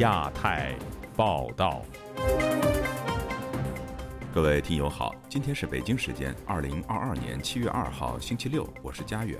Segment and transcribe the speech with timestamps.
[0.00, 0.74] 亚太
[1.14, 1.82] 报道，
[4.32, 9.38] 各位听友好，今天是北京时间二零二二年七月二号星期六，我是佳远。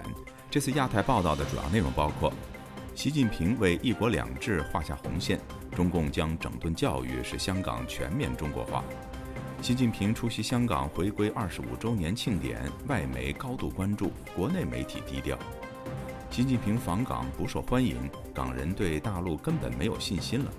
[0.51, 2.31] 这次亚太报道的主要内容包括：
[2.95, 5.41] 习近平为“一国两制”画下红线，
[5.75, 8.85] 中共将整顿教育，使香港全面中国化；
[9.63, 15.39] 习近平出席香港回归二十五周年庆典，外媒高度关注，国内媒体低调。
[16.31, 20.51] 习近平访港不受欢迎，港人对大陆根本没有信心了。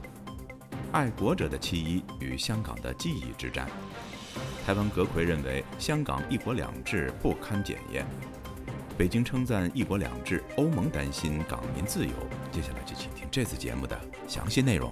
[0.91, 3.69] 爱国者的弃医与香港的记忆之战。
[4.65, 8.05] 台湾阁魁认为香港一国两制不堪检验。
[8.97, 12.11] 北京称赞一国两制，欧盟担心港民自由。
[12.51, 14.91] 接下来就请听这次节目的详细内容。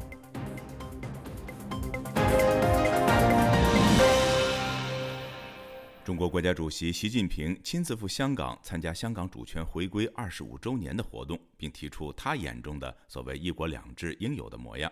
[6.09, 14.91] 中国国家主席习近平亲自赴香港参加香港主权回归二十五周年的活动，并提出他眼中的所谓“一国两制”应有的模样，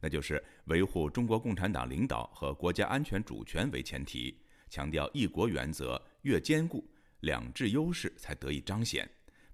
[0.00, 4.38] 那就是维护中国共产党领导和国家安全主权为前提，
[4.70, 6.82] 强调一国原则越坚固，
[7.20, 9.06] 两制优势才得以彰显。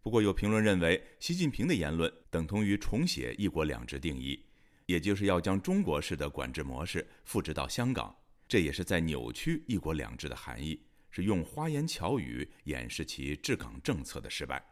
[0.02, 4.40] 不过，有评论认为，习近平的言论等同于重写“一国两制”定义，
[4.86, 8.14] 也就是要将中国式的管制模式复制到香港，
[8.46, 10.80] 这也是在扭曲“一国两制”的含义。
[11.10, 14.64] 是用花言巧语掩饰其治港政策的失败。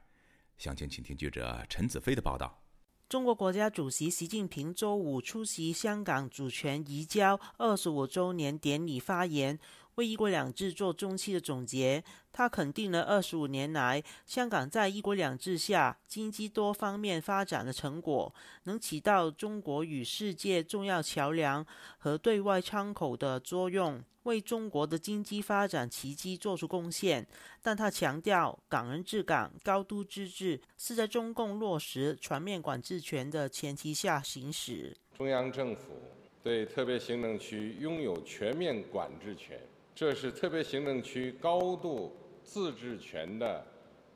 [0.57, 2.63] 详情，请听记者陈子飞的报道。
[3.09, 9.59] 中国国家主席习近平周五出席香港主权移交二十五周年典礼发言。
[9.99, 18.33] 为“一国两制”做中期的总结，他肯定了二十五年来香港在“一国两制”下经济多方面发展的成果，
[18.63, 21.67] 能起到中国与世界重要桥梁
[21.99, 27.27] 和对外窗口的作用，为中国的经济发展奇迹做出贡献。
[27.61, 34.97] 但他强调，港人治港、高度自治是在中共落实全面管制权的前提下行使。
[35.17, 36.01] 中央政府
[36.41, 39.61] 对特别行政区拥有全面管制权。
[39.99, 43.67] 这是特别行政区高度自治权的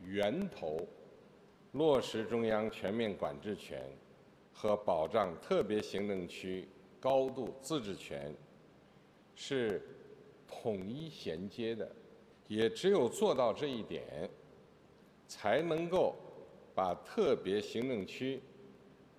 [0.01, 0.87] 源头，
[1.73, 3.83] 落实中央全面管制权
[4.53, 6.69] 和保障特别行政区
[7.01, 8.33] 高度自治权
[9.35, 9.83] 是
[10.47, 11.93] 统一衔接的，
[12.47, 14.31] 也只有做到这一点，
[15.27, 16.15] 才能够
[16.77, 18.41] 把特别行政区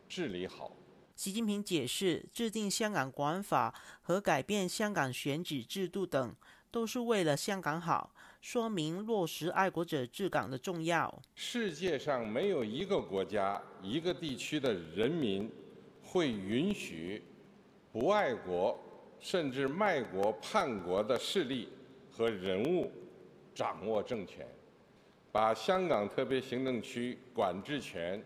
[0.08, 0.72] 治理好。
[1.16, 6.36] 习近平解释，制定香港国安法和改变香港选举制度等，
[6.74, 8.10] 都是为了香港好，
[8.42, 11.22] 说明落实爱国者治港的重要。
[11.36, 15.48] 世界上没有一个国家、一个地区的人民
[16.02, 17.24] 会允许
[17.92, 18.76] 不爱国
[19.20, 21.70] 甚至卖国叛国的势力
[22.10, 22.92] 和人物
[23.54, 24.44] 掌握政权，
[25.32, 28.20] 把香港特别行政区管制权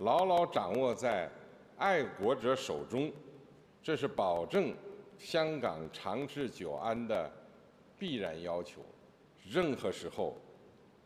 [0.00, 1.30] 牢牢掌握在。
[1.76, 3.10] 爱国者手中，
[3.82, 4.72] 这是保证
[5.18, 7.28] 香港长治久安的
[7.98, 8.84] 必然要求，
[9.48, 10.36] 任何时候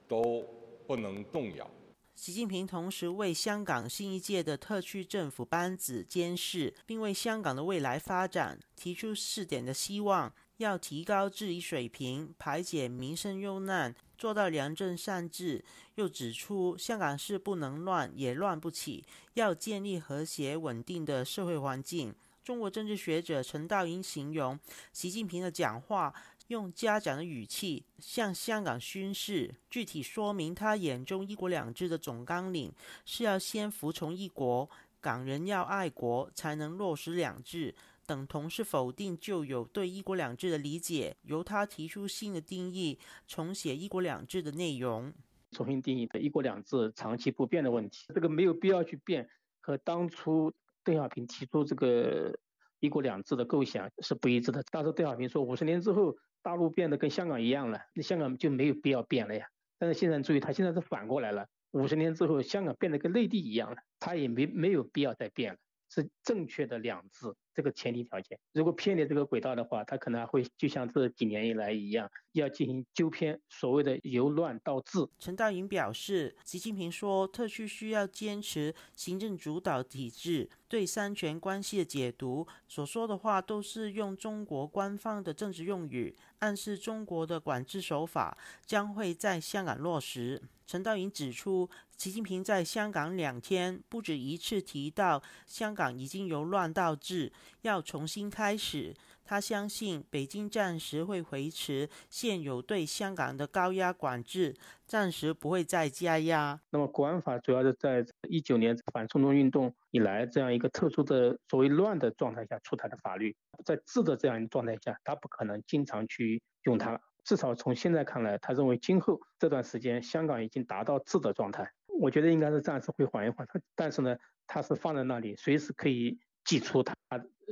[0.07, 0.45] 都
[0.87, 1.71] 不能动摇。
[2.15, 13.95] 习近平同时为香港新一届的特区政府班子监视，并为香港的未来发展提出四点的希望：要提高治理水平，排解民生忧难。
[14.17, 22.13] 做到良政善治，又指出香港是不能乱也乱不起，要建立和谐稳定的社会环境。
[22.43, 24.59] 中国政治学者陈道英形容
[24.93, 26.13] 习近平的讲话
[26.49, 32.73] 用嘉奖的语气向香港宣示，具体说明他眼中一国两制的总纲领
[33.05, 34.69] 是要先服从一国，
[35.01, 37.75] 港人要爱国，才能落实两制。
[38.07, 45.13] 等同是否定旧有对“一国两制”的理解，由他提出新的定义，重写“一国两制”的内容。
[45.51, 49.29] 重新定义的“一国两制”长期不变的问题，这个没有必要去变，
[49.61, 50.51] 和当初
[50.83, 52.35] 邓小平提出这个
[52.81, 54.63] “一国两制”的构想是不一致的。
[54.71, 56.17] 当时邓小平说，五十年之后
[56.49, 59.49] 大陆变得跟香港一样了，那香港就没有必要变了呀。
[59.79, 65.59] 但是现在注意，它现在是反过来了，五十年之后香港变得跟内地一样了，它也没没有必要再变了，
[65.89, 67.35] 是正确的两制。
[67.55, 75.05] 这个前提条件，如果偏离这个轨道的话，他可能还会就像这几年以来一样，要进行纠偏，所谓的由乱到治。
[75.19, 90.41] 陈道云表示，习近平说，特区需要坚持行政主导体制，对三权关系的解读，所说的话都是用中国官方的政治用语，暗示中国的管制手法将会在香港落实。
[90.69, 97.33] 陈道云指出，习近平在香港两天不止一次提到，香港已经由乱到治。
[97.63, 98.95] 要重新开始，
[99.25, 104.55] 他相信北京暂时会维持现有对香港的高压管制，
[104.85, 106.61] 暂时不会再加压。
[106.69, 113.35] 那么国安法主要是在一九年反送中运动以来这样一个特殊的所谓乱的状态下出台的法律，
[113.65, 117.01] 在治的这样一个状态下，他不可能经常去用它。
[117.29, 121.71] 至少从现在看来，他认为今后这段时间香港已经达到治的状态。
[122.01, 123.47] 我觉得应该是暂时会缓一缓，
[123.77, 124.17] 但是呢，
[124.47, 126.95] 他是放在那里，随时可以祭出他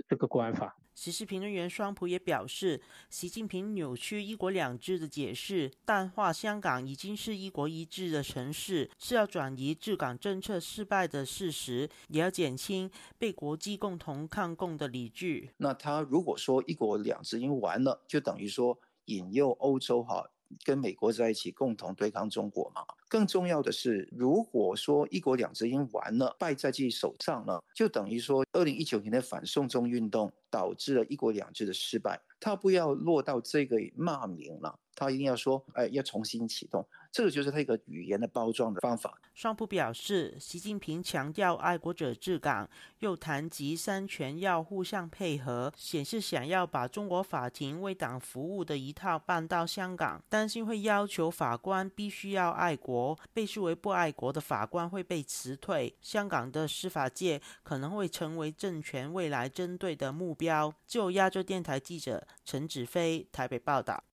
[0.08, 0.74] 这个国安法。
[0.94, 2.80] 时事评论员双普也表示，
[3.10, 15.50] 习近平扭曲“一国两制”的解释，淡化香港已经是一国一制的城市，是要转移治港政策失败的事实，也要减轻被国际共同抗共的理据。
[15.58, 20.30] 那他如果说“一国两制”已经完了，就等于说引诱欧洲哈。
[20.64, 22.80] 跟美国在一起共同对抗中国嘛？
[23.08, 32.20] 更重要的是，如果说一国两制已经完了，败在自己手上了，就等于说二零一九年的反送中运动导致了一国两制的失败。
[32.38, 36.86] 他不要落到这个骂名了，他一定要说，哎，要重新启动。
[37.16, 39.18] 这个就是他一个语言的包装的方法。
[39.32, 42.68] 双普表示，习近平强调爱国者治港，
[42.98, 60.70] 又谈及三权要互相配合，显示想要把中国法庭为党服务的一套搬到香港，担心会要求法官必须要爱国，被视为不爱国的法官会被辞退，香港的司法界可能会成为政权未来针对的目标。
[60.86, 64.04] 就亚洲电台记者陈子飞台北报道。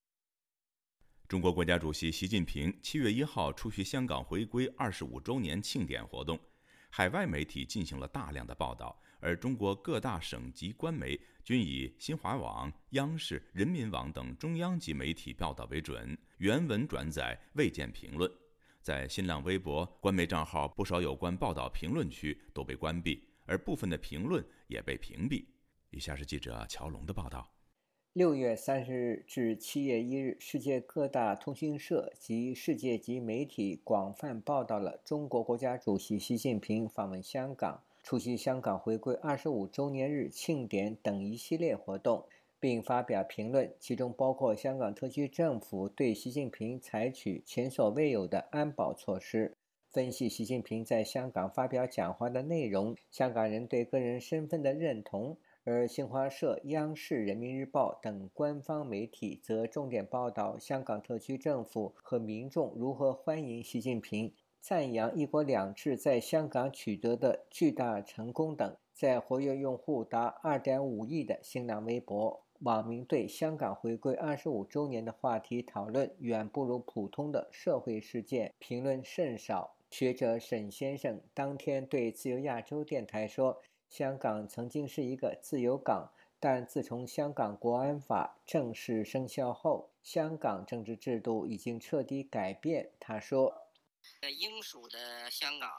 [1.33, 6.39] 中国国家主席习近平七月一号出席香港回归二十五周年庆典活动，
[6.91, 18.31] 海外媒体进行了大量的报道，而中国各大省级官媒均以新华网、央视、人民网等中央级媒体报道为准，原文转载未见评论。
[18.83, 25.43] 在新浪微博官媒账号，不少有关报道评论区都被关闭，而部分的评论也被屏蔽。
[25.89, 27.52] 以下是记者乔龙的报道。
[28.13, 42.23] 六月三十日至七月一日，世界各大通讯社及世界级媒体广泛报道了中国国家主席习近平访问香港、出席香港回归二十五周年日庆典等一系列活动，
[42.59, 49.55] 并发表评论，其中包括香港特区政府对习近平采取前所未有的安保措施，
[49.89, 55.35] 分析习近平在香港发表讲话的内容，香港人对个人身份的认同。
[55.65, 68.75] 而新华社、央视、人民日报等官方媒体则重点报道香港特区政府和民众如何欢迎习近平，赞扬“一国两制”在香港取得的巨大成功等。
[68.93, 79.77] 在活跃用户达2.5亿的新浪微博，网民对香港回归25周年的话题讨论远不如普通的社会事件评论甚少。
[79.89, 83.61] 学者沈先生当天对自由亚洲电台说。
[83.93, 92.91] 香港曾经是一个自由港，但自从香港国安法正式生效后，香港政治制度已经彻底改变。
[92.99, 93.69] 他说
[94.39, 95.69] ：“英属的香港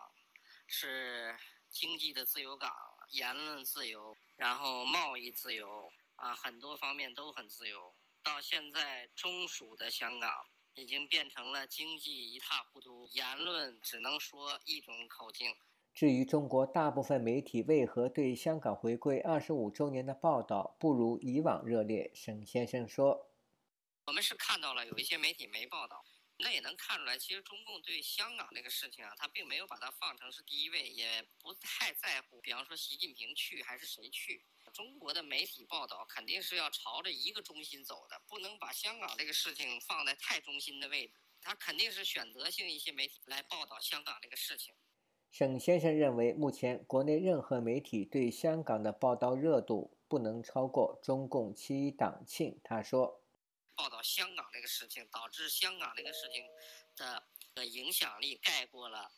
[0.68, 1.36] 是
[1.68, 2.72] 经济的自由港，
[3.10, 7.92] 言论自由，然后贸易自由啊，很多方面都很自由。
[8.22, 10.30] 到现在，中属的香港
[10.74, 15.52] 已经变成了经济一塌糊涂，言论只能说一种口径。”
[15.94, 23.30] 至于中国大部分媒体为何对香港回归二十五周年的报道不如以往热烈，沈先生说
[24.06, 26.04] ：“我们是看到了有一些媒体没报道，
[26.38, 32.40] 那也能看出来，其实中共对香港这个事情啊，他并没有把它放成是第一位，也不太在乎。
[32.40, 41.14] 比方说习近平去还是谁去，中国的媒体报道肯定是要朝着一个中心走的，不能把香港这个事情放在太中心的位置。
[41.40, 44.74] 他肯定是选择性一些媒体来报道香港这个事情。”
[45.36, 52.60] 沈先生认为，目前国内任何媒体对香港的报道热度不能超过中共七一党庆。
[52.62, 53.20] 他说
[53.74, 56.44] ：“报道香港这个事情，导致香港这个事情
[56.94, 59.10] 的的影响力盖过了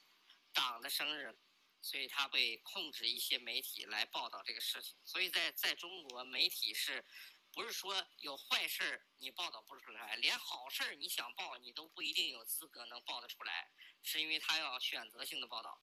[0.54, 1.36] 党的生日，
[1.82, 4.96] 所以他会控制一些媒体来报道这个事情。
[5.04, 7.04] 所以在在中国，媒体是
[7.52, 13.68] 不是说有坏事儿你报道不出来，连好事儿你想报，你都不一定有资格能报得出来，
[14.02, 15.78] 是因为他要选择性的报道。”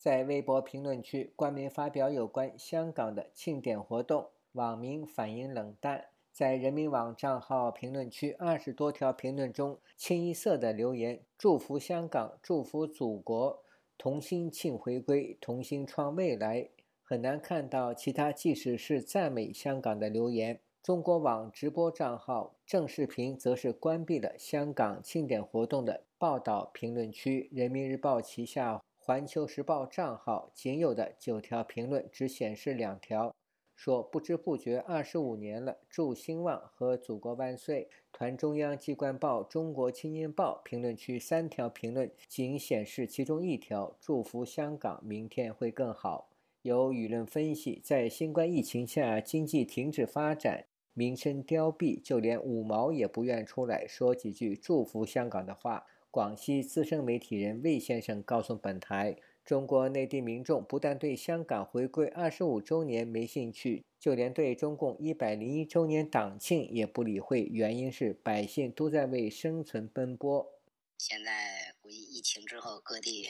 [0.00, 6.06] 在微博评论区，官媒发表有关香港的庆典活动，网民反应冷淡。
[6.32, 13.62] 在人民网账号评论区，二十多条评论中，清一色的留言祝福香港，祝福祖国，
[13.98, 16.70] 同心庆回归，同心创未来。
[17.02, 20.60] 很难看到其他即使是赞美香港的留言。
[20.82, 27.50] 中国网直播账号正视频则是关闭了香港庆典活动的报道评论区。
[27.52, 28.80] 人民日报旗下。
[29.02, 33.34] 环球时报账号仅有的九条评论只显示两条，
[33.74, 37.88] 说不知不觉二十五年了，祝兴旺和祖国万岁。
[38.12, 46.28] 团中央机关报《中国青年报》评论区三条评论仅显示其中一条，祝福香港明天会更好。
[46.60, 55.86] 有舆论分析，在新冠疫情下，经济停止发展，民生凋敝，就连五毛也不愿出来说几句祝福香港的话。
[56.10, 59.16] 广西资深媒体人魏先生告诉本台。
[59.44, 67.42] 中国内地民众不但对香港回归二十五周年没兴趣，就连对中共一百零一周年党庆也不理会。
[67.42, 70.46] 原因是百姓都在为生存奔波。
[70.98, 73.28] 现在估计疫情之后，各地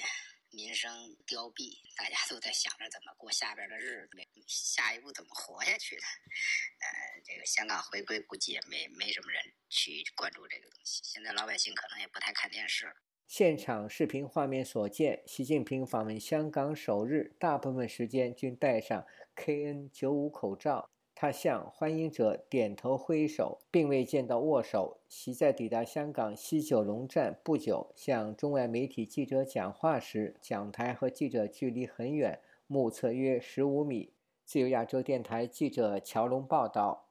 [0.53, 6.03] 民生凋敝，大家都在想着怎么过下边的日子，下一步怎么活下去的。
[6.03, 11.01] 呃，这个香港回归估计也没没什么人去关注这个东西。
[11.05, 12.95] 现在老百姓可能也不太看电视。
[13.27, 20.91] 现场视频画面所见，习近平访问香港首日，大部分时间均戴上 KN95 口罩。
[21.23, 24.97] 他向欢迎者点头挥手，并未见到握手。
[25.07, 34.15] 其在抵达香港西九龙站不久，向中外媒体记者讲话时，讲台和记者距离很远，目测约十五米。
[34.47, 37.05] 自由亚洲电台记者乔龙报道。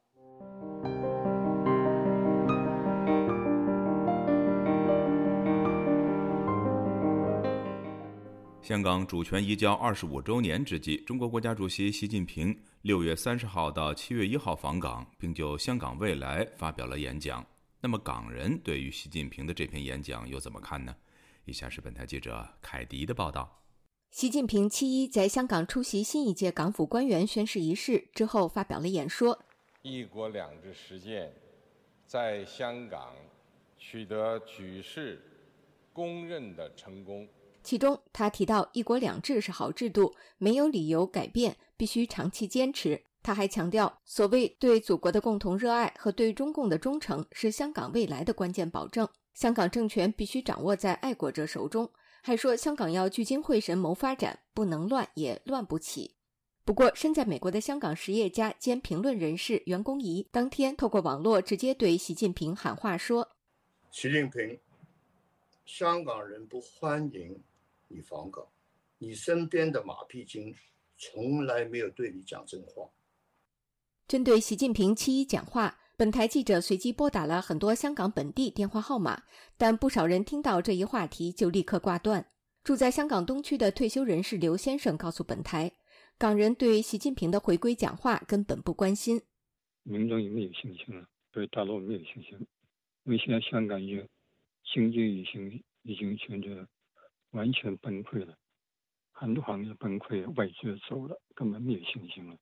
[8.69, 17.43] 香港主权移交二十五周年之际，中国国家主席习近平六月三十号到七月一号访港，并就香港未来发表了演讲。
[17.81, 20.95] 那么，港人对于习近平的这篇演讲又怎么看呢？
[21.45, 23.63] 以下是本台记者凯迪的报道。
[24.11, 29.43] 习近平七一在香港出席新一届港府官员宣誓仪式之后，发表了演说。
[29.81, 31.33] 一国两制实践
[32.05, 33.15] 在香港
[33.79, 35.19] 取得举世
[35.91, 37.27] 公认的成功。
[37.69, 43.03] 其中，他提到“一国两制”是好制度，没有理由改变，必须长期坚持。
[43.21, 49.07] 他还强调，所谓对祖国的共同热爱和对中共的忠诚是香港未来的关键保证。
[49.35, 51.87] 香港政权必须掌握在爱国者手中。
[52.23, 56.15] 还说，香港要聚精会神谋发展，不能乱，也乱不起。
[56.65, 63.29] 不过，身在美国的香港实业家兼评论人士袁公仪当天透过网络直接对习近平喊话说
[63.93, 64.57] ：“习近平，
[65.67, 67.39] 香港人不欢迎。”
[67.89, 68.47] 你访港，
[68.99, 70.55] 你身边的马屁精
[70.95, 72.89] 从来没有对你讲真话。
[74.07, 79.23] 针对习近平七一讲话，本台记者随机拨打了很多香港本地电话号码，
[79.57, 82.31] 但不少人听到这一话题就立刻挂断。
[82.63, 85.71] 住在香港东区的退休人士刘先生告诉本台，
[86.17, 89.21] 港人对习近平的回归讲话根本不关心。
[89.83, 92.37] 民众也没有信心了，对大陆没有信心，
[93.05, 94.07] 因为现在香港已经
[94.73, 96.47] 经济已经已经现在。
[97.31, 98.37] 完全崩溃了，
[99.11, 102.35] 很多行业崩溃，外资走了，根本没有信心了。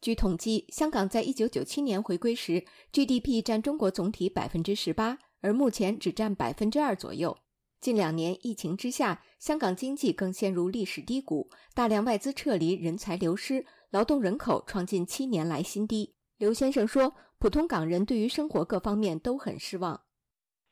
[0.00, 7.38] 据统计，香港在一九九七年回归时，GDP 占中国总体百分之十八，而目前只占百分之二左右。
[7.80, 16.14] 近两年疫情之下，香港经济更陷入历史低谷，大量外资撤离，人才流失，劳动人口创近七年来新低。
[16.36, 20.00] 刘先生说，普通港人对于生活各方面都很失望。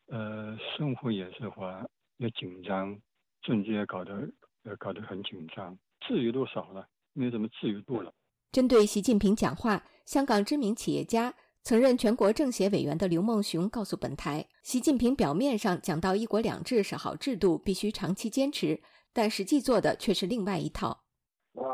[0.06, 1.84] 呃，生活也是话
[2.16, 3.00] 也紧张。
[3.42, 4.30] 政界搞得
[4.64, 8.12] 呃搞得很紧张，自由度少了，没什么自由度了。
[8.52, 18.80] 针对习近平讲话，香港知名企业家、曾任全国政协委员的刘梦熊告诉本台，习近平表面上讲到“一国两制”是好制度，必须长期坚持，
[19.12, 21.04] 但实际做的却是另外一套。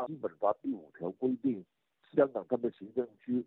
[0.07, 1.65] 基本法第五条规定，
[2.13, 3.45] 香港特别行政区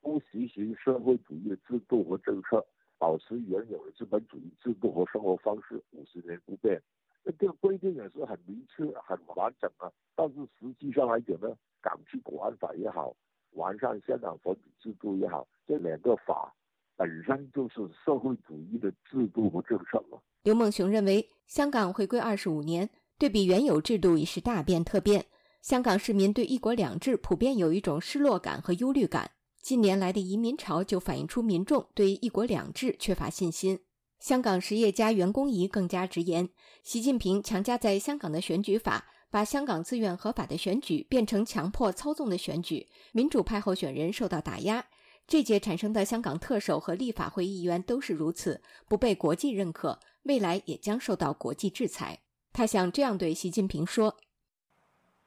[0.00, 2.64] 不实行社会主义的制度和政策，
[2.98, 6.82] 保持原有的资本主义制度和生活方式五十年不变。
[7.24, 13.14] 这个规定也是很明确、很完整啊，但是实际上来讲呢，港区国安法也好，
[13.52, 16.52] 完善香港选举制度也好，这两个法
[16.96, 20.18] 本身就是社会主义的制度和政策嘛。
[20.42, 25.24] 刘梦熊认为，香港回归二十五年，对比原有制度已是大变特变。
[25.60, 29.30] 香港市民对“一国两制”普遍有一种失落感和忧虑感。
[29.60, 33.78] 近年来的移民潮就反映出民众对“一国两制”缺乏信心。
[34.22, 36.48] 香港实业家袁公仪更加直言，
[36.84, 44.86] 习近平强加在香港的选举法，把香港自愿合法的选举变成强迫操纵的选举，民主派候选人受到打压。
[45.26, 52.22] 这届产生的香港特首和立法会议员都是如此，不被国际认可，未来也将受到国际制裁。
[52.52, 54.16] 他想这样对习近平说：“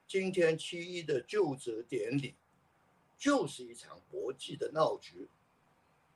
[0.08, 2.34] 今天七一的就职典礼，
[3.18, 5.28] 就是一场国际的闹剧。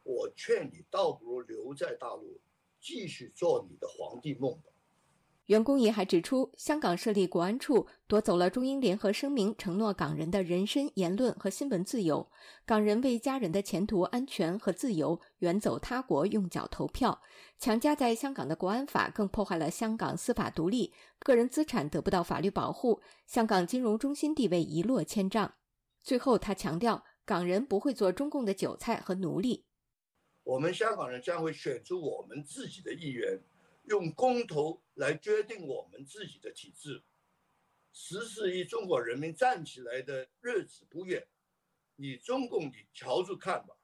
[0.03, 2.41] 我劝你倒不如留在大陆。”
[2.81, 4.65] 继续做你的皇帝梦吧。
[5.47, 12.31] 袁公仪还指出，香港设立国安处，夺走了中英联合声明承诺港人的人身、言论和新闻自由。
[12.65, 17.21] 港人为家人的前途、安全和自由远走他国，用脚投票。
[17.59, 25.55] 强加在香港的国安法更破坏了香港司法独立，个人资产得不到法律保护，香港金融中心地位一落千丈。
[26.01, 29.65] 最后，他强调，港人不会做中共的韭菜和奴隶。
[30.51, 33.39] 我们香港人将会选出我们自己的议员。
[33.85, 37.03] 用公投来决定我们自己的体制，
[37.93, 41.27] 十四亿中国人民站起来的日子不远，
[41.97, 43.75] 你中共你瞧着看吧。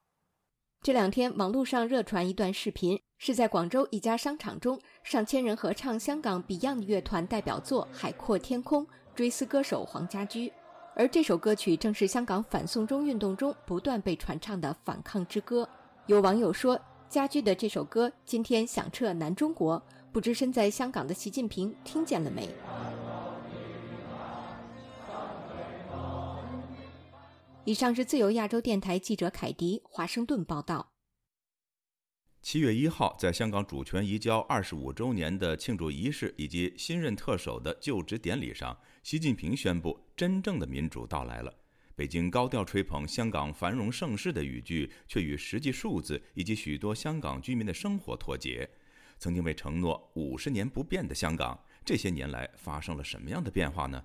[0.82, 10.52] 这两天网络上热传一段视频，是在广州一家商场中，上千人合唱香港 Beyond 乐团代表作《海阔天空》，追思歌手黄家驹。
[10.94, 15.68] 而这首歌曲正是香港反送中运动中不断被传唱的反抗之歌。
[16.06, 19.82] 有网友说，家驹的这首歌今天响彻南中国。
[20.12, 22.48] 不知身在香港的习近平听见了没？
[27.64, 30.92] 以上是自由亚洲电台记者凯迪华盛顿报道。
[32.40, 41.52] 七月一号，在香港主权移交二十五周年的庆祝仪式以及新任特首的就职典礼上，习近平宣布：“真正的民主到来了。”
[41.96, 48.68] 北京高调吹捧香港繁荣盛世的语句，却与实际数字以及许多香港居民的生活脱节。
[49.18, 54.04] 曾经被承诺五十年不变的香港，这些年来发生了什么样的变化呢？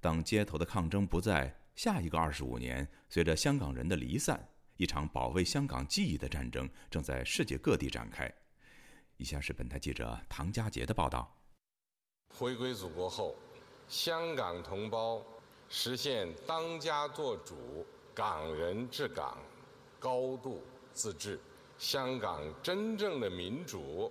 [0.00, 8.28] 当街头的抗争不在，下一个二十五年，随着香港人的离散，一场保卫香港记忆的战争正在世界各地展开。
[9.16, 11.40] 以下是本台记者唐佳杰的报道：
[12.34, 13.36] 回归祖国后，
[13.86, 15.24] 香港同胞
[15.70, 17.54] 实现当家作主、
[18.14, 19.38] 港人治港、
[19.98, 21.38] 高度自治，
[21.78, 24.10] 香港真正的民主。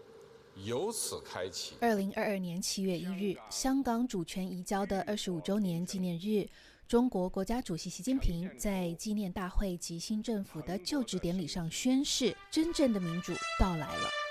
[0.65, 1.75] 由此开启。
[1.81, 6.49] 二零二二年七月一日，香港主权移交的二十五周年纪念日，
[6.87, 14.26] 中国国家主席习近平在纪念大会及新政府的就职典礼上宣誓：真正的民主到来了。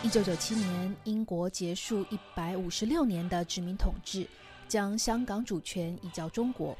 [0.00, 4.24] 一九九七年，英国结束一百五十六年的殖民统治，
[4.68, 6.76] 将香港主权移交中国。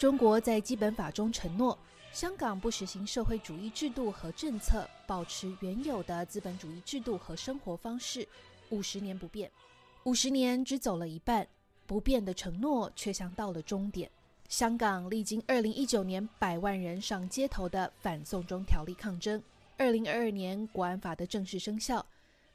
[0.00, 1.78] 中国在基本法中承诺。
[2.12, 8.26] 香港不实行社会主义制度和政策，保持原有的资本主义制度和生活方式，
[8.70, 9.48] 五十年不变。
[10.02, 11.46] 五十年只走了一半，
[11.86, 14.10] 不变的承诺却像到了终点。
[14.48, 19.40] 香港历经二零一九年百万人上街头的反送中条例抗争，
[19.78, 22.04] 二零二二年国安法的正式生效，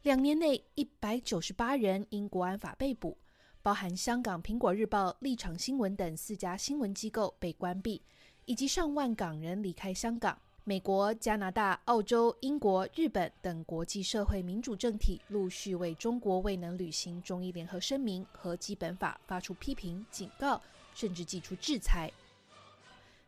[0.06, 3.18] 两年内一百九十八人因国安法被捕，
[3.64, 8.04] 包含香港苹果日报、立场新闻等四家新闻机构被关闭。
[8.46, 20.62] 以及上万港人离开香港，美国、加拿大、澳洲、英国、日本等国际社会民主政体陆续为中国未能履行中伊联合声明和基本法发出批评、警告，
[20.94, 22.12] 甚至寄出制裁。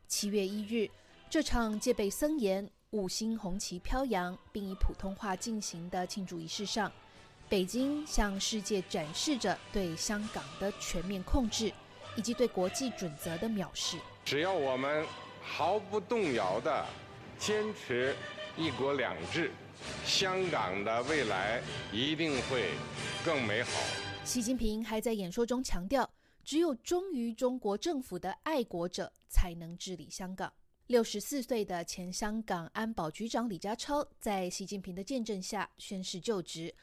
[0.07, 0.87] 七月一日，
[1.27, 6.89] 这场戒备森严、五星红旗飘扬，并以普通话进行的庆祝仪式上，
[7.49, 11.69] 北京向世界展示着对香港的全面控制，
[12.15, 13.97] 以及对国际准则的藐视。
[14.23, 15.05] 只要我们
[15.41, 16.85] 毫不动摇地
[17.37, 18.15] 坚持
[18.55, 19.51] “一国两制”，
[20.05, 22.69] 香港的未来一定会
[23.25, 23.71] 更美好。
[24.23, 26.09] 习近平还在演说中强调，
[26.41, 30.53] 只有忠于中国政府的爱国者才能治理香港。
[30.87, 36.73] 六十四岁的前香港安保局长李家超在习近平的见证下宣誓就职，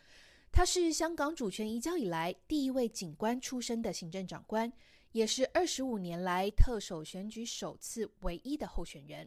[0.53, 4.71] 他是香港主权移交以来第一位警官出身的行政长官。
[5.13, 9.27] 也是二十五年来特首选举首次唯一的候选人。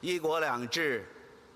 [0.00, 1.06] 一国两制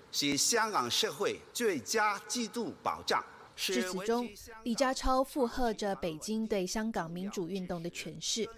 [0.09, 3.23] 是香港社会最佳制度保障。
[3.55, 4.27] 致辞中，
[4.63, 8.49] 李家超附和着北京对香港民主运动的诠释，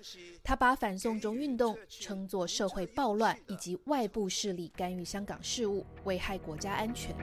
[0.44, 7.16] 他把反送中运动称作社会暴乱以及外部势力干预香港事务，危害国家安全。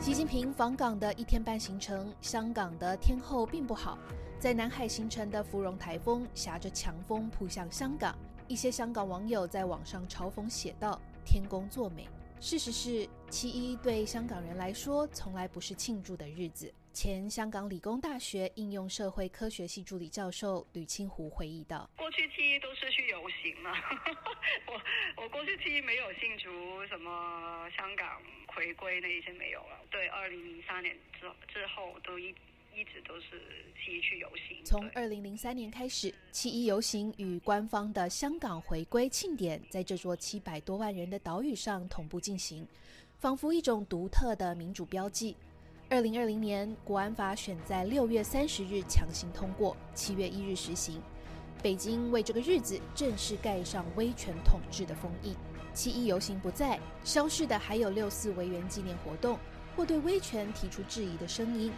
[0.00, 3.98] 习近平访港的一天半行程，香港的天候并不好。
[4.38, 8.16] 在南海形成的芙蓉台风挟着强风扑向香港，
[8.48, 12.08] 一些香港网友在网上嘲讽写道：“天公作美。”
[12.40, 16.72] 事实是，七一对香港人来说从来不是庆祝的日子。
[16.92, 23.70] 前香港理工大学应用社会科学系助理教授吕清湖回忆道：“过去七一都是去游行嘛，
[24.66, 26.50] 我我过去七一没有庆祝
[26.88, 29.78] 什么香港回归那一些没有了。
[29.90, 32.34] 对，二零零三年之之后都一。”
[32.74, 33.40] 一直都是
[33.76, 34.64] 七一去游行。
[34.64, 42.66] 从二零零三年开始，七一游行与官方的香港回归庆典在这座七百多万人的岛屿上同步进行。
[43.18, 45.36] 仿佛一种独特的民主标记。
[45.90, 51.02] 二零二零年，国安法选在六月三十日强行通过，七月一日实行。
[51.62, 55.34] 北京为这个日子正式盖上威权统治的封印。
[55.74, 59.38] 七一游行不在，消失的还有六四维园纪念活动
[59.76, 61.70] 或对威权提出质疑的声音。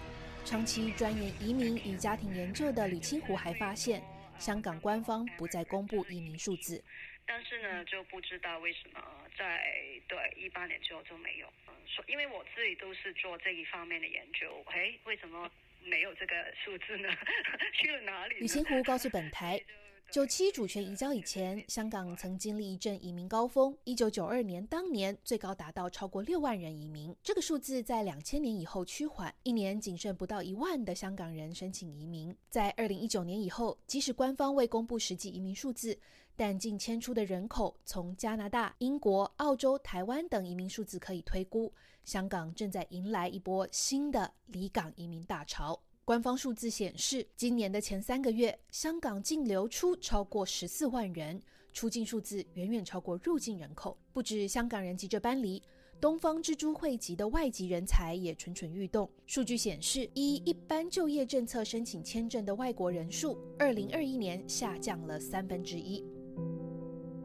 [0.44, 4.02] 长期钻研移民与家庭研究的李清湖还发现，
[4.38, 6.83] 香港官方不再公布移民数字，
[7.26, 9.00] 但是呢，就不知道为什么
[9.38, 9.64] 在
[10.09, 11.46] 对一八年之后就没有。
[11.68, 15.50] 嗯，说因为我自己都是做这一方面的研究，哎，为什么？
[15.85, 17.09] 没有这个数字呢，
[17.74, 18.37] 去了哪里？
[18.37, 19.61] 李清湖告诉本台，
[20.12, 23.75] 九七主权移交以前，香港曾经历一阵移民高峰。
[23.85, 32.37] 一九九二年当年最高达到超过六万人移民，这个数字在两千年以后趋缓，一年仅剩不到一万的香港人申请移民。
[32.51, 35.98] 在二零一九年以后，即使官方未公布实际移民数字，
[36.37, 41.72] 但近迁出的人口从加拿大、英国、澳洲、台湾等移民数字可以推估。
[42.05, 45.81] 香港正在迎来一波新的离港移民大潮。
[46.05, 51.41] 官方数字显示，今年的前三个月，香港净流出超过十四万人，
[51.73, 53.97] 出境数字远远超过入境人口。
[54.12, 55.62] 不止香港人急着搬离，
[56.01, 59.09] 东方之珠汇集的外籍人才也蠢蠢欲动。
[59.27, 66.05] 数据显示，一一般就业政策申请签证的外国人数，二零二一年下降了三分之一。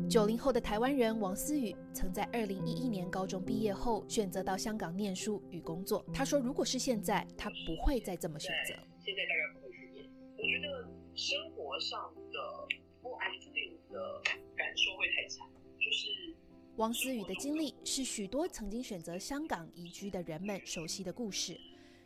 [0.09, 6.03] 九零后的台湾人王思雨曾在二零一一年高中毕业后选择到香港念书与工作。
[6.13, 8.73] 他说：“如果是现在，他不会再这么选择。
[9.03, 10.05] 现在大概不会去念。
[10.37, 11.99] 我觉得生活上
[12.31, 12.39] 的
[13.01, 14.21] 不安定的
[14.55, 15.45] 感受会太强。”
[15.77, 16.07] 就是
[16.77, 21.59] 王思雨的经历是许多曾经选择香港移居的人们熟悉的故事。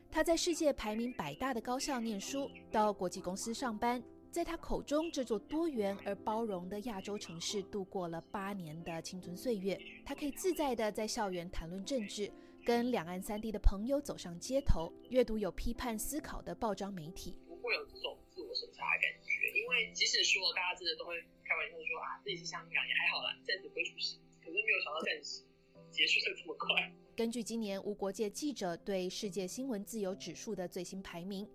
[0.10, 4.02] 他在世界排名百大的高校念书，到国际公司上班。
[4.32, 9.78] 在他口中，这座多元而包容的亚洲城市度过了八年的青春岁月。
[10.06, 12.32] 他可以自在地在校园谈论政治，
[12.66, 17.36] 跟两岸三地的朋友走上街头，阅读有批判思考的报章媒体。
[17.46, 24.16] 不会有这种自我审查的感觉，因为即使说大家真的都会开玩笑说啊，自己是香港也还好啦，暂时不会出事。
[24.40, 25.44] 可是没有想到暂时
[25.92, 26.90] 结束的这么快。
[27.18, 31.46] 根据今年无国界记者对世界新闻自由指数的最新排名。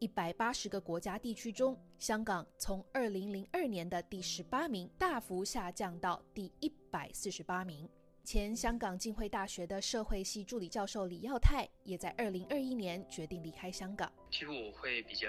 [0.00, 7.86] 一百八十个国家地区中，香港从二零零二年的第十八名大幅下降到第一百四十八名。
[8.24, 14.10] 前香港浸会大学的社会系助理教授李耀泰也在二零二一年决定离开香港。
[14.30, 15.28] 其实我会比较，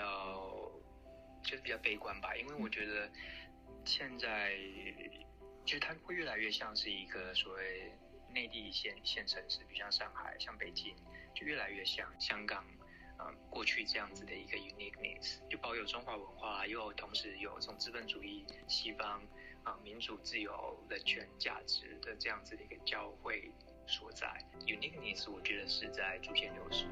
[1.44, 3.10] 就是比较悲观吧，因为我觉得
[3.84, 4.56] 现在
[5.66, 7.92] 其实它会越来越像是一个所谓
[8.34, 10.96] 内地一线县城市，比如像上海、像北京，
[11.36, 12.64] 就越来越像香港。
[13.50, 19.22] 过去这样子的一个 uniqueness，就保有中华文化，又同时有从资本主义、西方
[19.64, 23.52] 啊民主、自由、人权价值的这样子的一个交汇
[23.86, 24.28] 所在。
[24.66, 26.86] uniqueness 我觉得是在逐渐流失。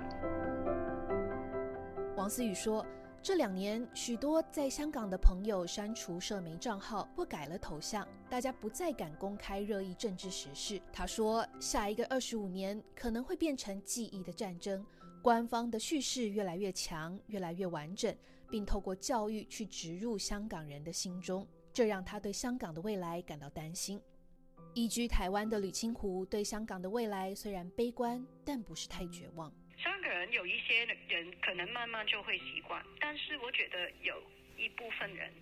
[2.18, 2.86] 王思雨说，
[3.22, 10.82] 这两年许多在香港的朋友删除社媒账号或改了头像，大家不再敢公开热议政治时事。
[10.92, 14.86] 他说，下一个二十五年可能会变成记忆的战争。
[15.22, 18.16] 官方的叙事越来越强，越来越完整，
[18.50, 24.02] 并透过教育去植入香港人的心中，这让他对香港的未来感到担心。
[24.74, 29.52] 移居台湾的吕清湖对香港的未来虽然悲观，但不是太绝望。
[29.78, 34.16] 香港人有一些人可能慢慢就会习惯，但是我觉得有
[34.58, 35.34] 一部分人。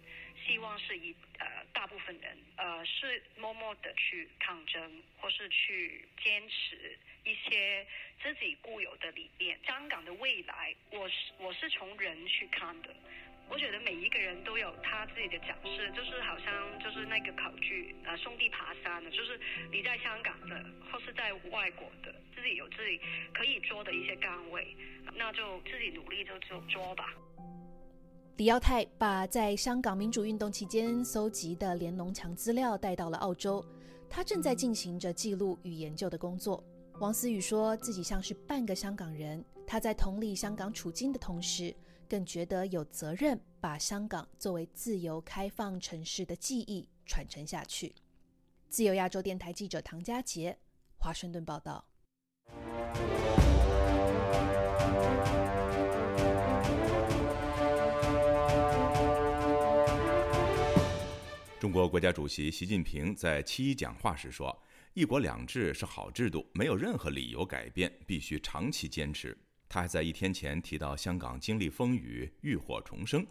[0.47, 7.86] 希望是一呃，大部分人呃是默默的去抗争，或是去坚持一些
[8.23, 9.60] 自己固有的理念。
[9.65, 12.95] 香港的未来，我是我是从人去看的。
[13.49, 19.39] 我觉得每一个人都有他自己的讲事，就是好像就是那个考据呃，兄弟爬山的，就是
[19.71, 22.99] 你在香港的或是在外国的，自己有自己
[23.33, 24.75] 可以做的一些岗位，
[25.13, 27.13] 那就自己努力就就做吧。
[28.38, 33.65] 李耀泰把在香港民主运动期间搜集的连农墙资料带到了澳洲，
[34.08, 36.63] 他正在进行着记录与研究的工作。
[37.00, 41.76] 王思雨说自己像是半个香港人，他在同理香港处境的同时，
[42.08, 47.95] 更觉得有责任把香港作为自由开放城市的记忆传承下去。
[48.69, 50.56] 自由亚洲电台记者唐佳杰，
[51.00, 51.84] 华盛顿报道。
[61.60, 64.56] 中国国家主席习近平在七一讲话时说
[64.93, 69.36] ：“一国两制是好制度，没有任何理由改变，必须长期坚持。”
[69.67, 73.26] 他还在一天前提到香港经历风雨，浴火重生。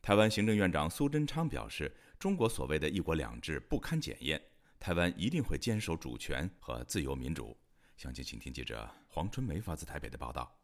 [0.00, 4.40] 台湾行政院长苏贞昌表示：“中国所谓的一国两制不堪检验，
[4.78, 7.54] 台湾一定会坚守主权和自由民主。”
[7.98, 10.59] 详情，请听记者黄春梅发自台北的报道。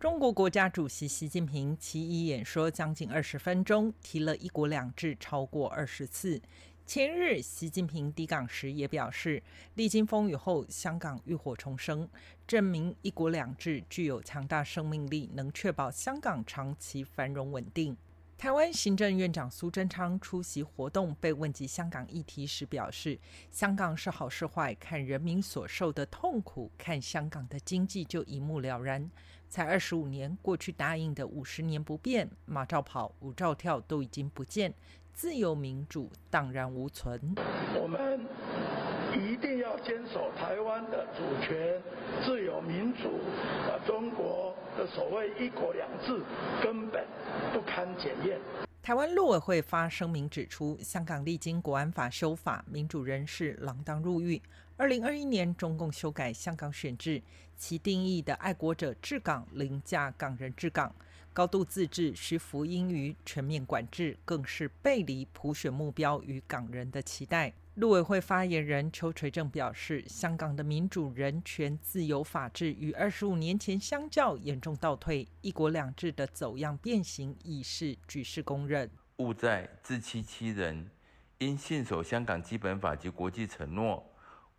[0.00, 6.40] 中国国家主席习近平其一演说将近二十分钟，提了一国两制超过二十次。
[6.86, 9.42] 前日，习近平抵港时也表示，
[9.74, 12.08] 历经风雨后，香港浴火重生，
[12.46, 17.94] 证明一国两制具有强大生命力，能确保香港长期繁荣稳定。
[18.38, 23.20] 台湾行政院长苏贞昌出席活动，被问及香港议题时表示
[23.52, 29.10] ：“香港是好是坏，看人民所受的痛苦，看香港的经济就一目了然。
[29.50, 34.72] 才二十五年，过去答应的五十年不变，马照跑，舞照跳都已经不见，
[35.12, 37.20] 自由民主荡然无存。
[37.74, 38.20] 我们
[39.12, 41.82] 一定要坚守台湾的主权、
[42.24, 43.10] 自由民主，
[43.68, 46.22] 把中国。”的所谓“一国两制”
[46.62, 47.04] 根本
[47.52, 48.38] 不堪检验。
[48.80, 54.40] 台湾陆委会发声明指出，香港历经国安法修法，民主人士锒铛入狱。
[54.80, 57.22] 二零二一年，中共修改香港选制，
[57.54, 60.90] 其定义的爱国者治港凌驾港人治港，
[61.34, 67.52] 高度自治需服膺于全面管制，更是背离普选目标与港人的期待。
[67.74, 78.90] 陆委会发言人邱垂正表示，香港的民主、人权、自由、法治与二十五年前相较严重倒退，一国两制的走样变形已是举世公认。
[79.18, 80.88] 勿在自欺欺人，
[81.36, 84.02] 应信守香港基本法及国际承诺，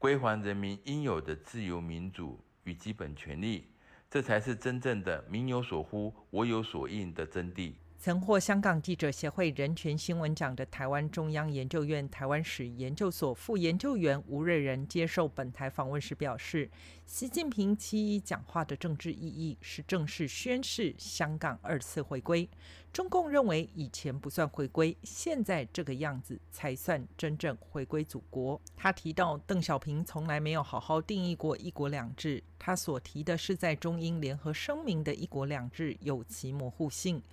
[0.02, 3.68] 归还人民应有的自由、民主与基本权利，
[4.10, 7.74] 这才是真正的“民有所呼，我有所应”的真谛。
[8.00, 16.68] 曾获香港记者协会人权新闻奖的台湾中央研究院台湾史研究所副研究员吴瑞仁接受本台访问时表示，
[17.06, 22.50] 习近平其一讲话的政治意义是正式宣示香港二次回归。
[22.94, 28.60] 中共认为以前不算回归，现在这个样子才算真正回归祖国。
[28.76, 37.24] 他提到，邓小平从来没有好好定义过一国两制，他所提的是在中英联合声明的一国两制有其模糊性。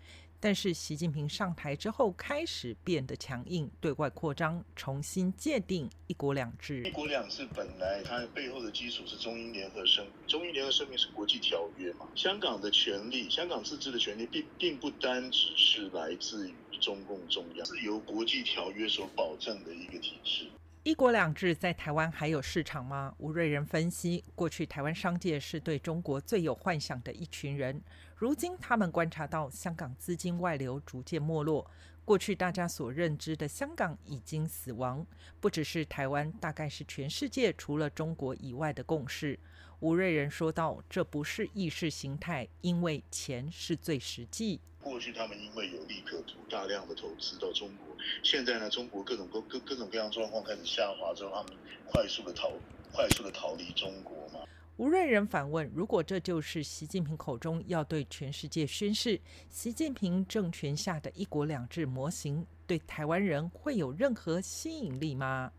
[0.40, 6.84] 但是习近平上台之后，开始变得强硬，对外扩张，重新界定“一国两制”。
[6.86, 12.06] 一国两制本来它背后的基础是中英联合声，中英联合声明是国际条约嘛？
[12.14, 20.46] 香港的权利，香港自治的权利，并并不单只是来自于中共中央，是由国际条约所保证的一个体制。
[20.84, 23.12] 一国两制在台湾还有市场吗？
[23.18, 27.82] 吴瑞仁分析，过去台湾商界是对中国最有幻想的一群人，
[28.18, 31.70] 如今他们观察到香港资金外流逐渐没落，
[32.04, 35.06] 过去大家所认知的香港已经死亡，
[35.38, 39.38] 不只是台湾，大概是全世界除了中国以外的共识。
[39.78, 44.60] 吴瑞仁说道：“这不是意识形态，因为钱是最实际。
[44.82, 47.96] 过去他们因为有利可图，大量的投资到中国。
[48.24, 51.52] 现在呢，中国各种各各各种各样状况开始下滑之后，他们
[51.86, 52.50] 快速的逃，
[52.92, 54.44] 快速的逃离中国嘛。”
[54.78, 65.50] 吴瑞仁反问：“如果这就是习近平口中要对全世界宣示习近平政权下的一国两制模型，对台湾人会有任何吸引力吗？”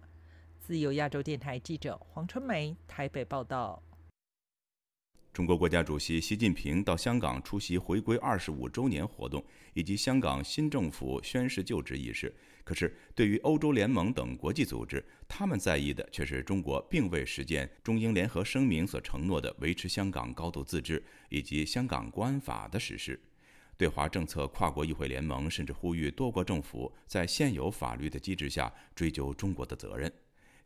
[0.58, 3.84] 自由亚洲电台记者黄春梅台北报道。
[5.34, 12.34] 中国国家主席习近平到香港出席回归二十五周年活动以及香港新政府宣誓就职仪式。
[12.70, 23.20] 可是，对于欧洲联盟等国际组织，他们在意的却是中国并未实践中英联合声明所承诺的维持香港高度自治以及香港国安法的实施。
[23.76, 30.14] 对华政策跨国议会联盟甚至呼吁多国政府在现有法律的机制下追究中国的责任。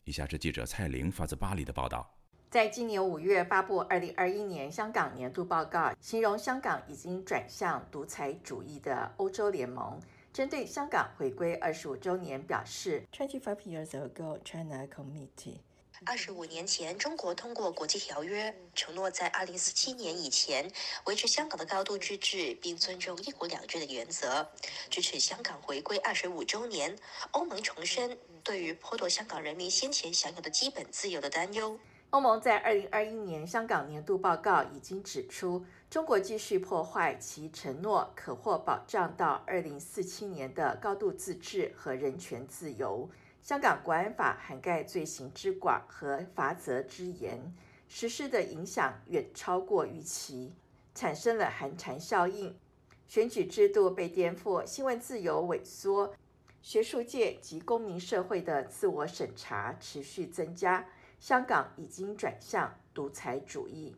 [0.03, 2.13] 以下是记者蔡玲发自巴黎的报道。
[2.49, 9.99] 在今年五月发布二零二一年香港年度报告，形容香港已经转向独裁主义的欧洲联盟，
[10.33, 15.57] 针对香港回归二十五周年表示：Twenty five years ago, China committed.
[16.05, 20.67] 二十五年前，中国通过国际条约，承诺在二零四七年以前
[21.05, 24.49] 维持香港的高度自治，并尊重一国两制的原则，
[24.89, 26.97] 支持香港回归二十五周年。
[27.29, 31.79] 欧盟重申对于剥夺香港人民先前享有的基本自由的担忧。
[32.09, 43.07] 欧盟在二零二一年香港年度报告已经指出，中国继续破坏其承诺可获保障到二零四七年的高度自治和人权自由。
[43.43, 47.53] 香港国安法涵盖罪行之广和罚则之严，
[47.87, 50.55] 实施的影响远超过预期，
[50.95, 52.57] 产生了寒蝉效应。
[53.05, 56.15] 选举制度被颠覆，新闻自由萎缩，
[56.63, 60.87] 学术界及公民社会的自我审查持续增加。
[61.19, 63.95] 香港已经转向独裁主义。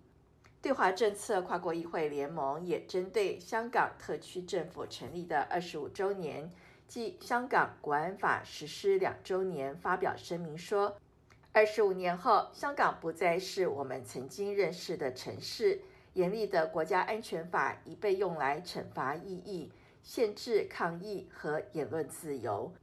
[0.66, 6.52] 对华政策跨国议会联盟也针对香港特区政府成立的二十五周年，
[6.88, 10.98] 即香港国安法实施两周年，发表声明说：
[11.52, 15.80] 二十五年后，香港不再是我们曾经认识的城市。
[16.14, 22.74] 严厉的国家安全法已被用来惩罚异议、限制抗议和言论自由，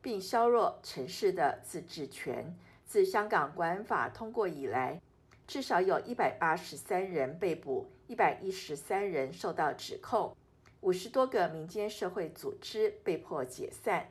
[0.00, 2.56] 并削弱城市的自治权。
[2.86, 5.02] 自香港国安法通过以来，
[5.46, 10.34] 至少有一百八十三人被捕，一百一十三人受到指控，
[10.80, 14.08] 五十多个民间社会组织被迫解散，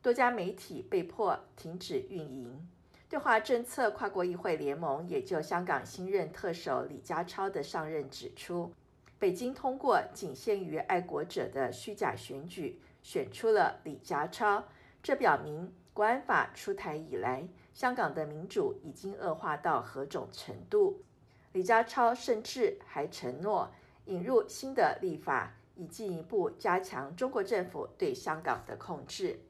[0.00, 2.68] 多家媒体被迫停止运营。
[3.08, 8.72] 对华政策跨国议会联盟也就香港新任特首李家超的上任指出，
[9.18, 14.64] 北京通过仅限于爱国者的虚假选举选出了李家超，
[15.02, 21.02] 这表明国安法出台以来，香港的民主已经恶化到何种程度。
[21.50, 23.68] 李家超甚至还承诺
[24.04, 29.40] 引入新的立法，以进一步加强中国政府对香港的控制。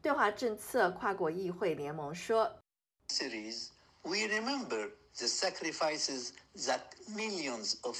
[0.00, 2.48] 对华政策跨国议会联盟说。
[3.08, 3.70] series,
[4.02, 7.98] we remember the sacrifices that millions of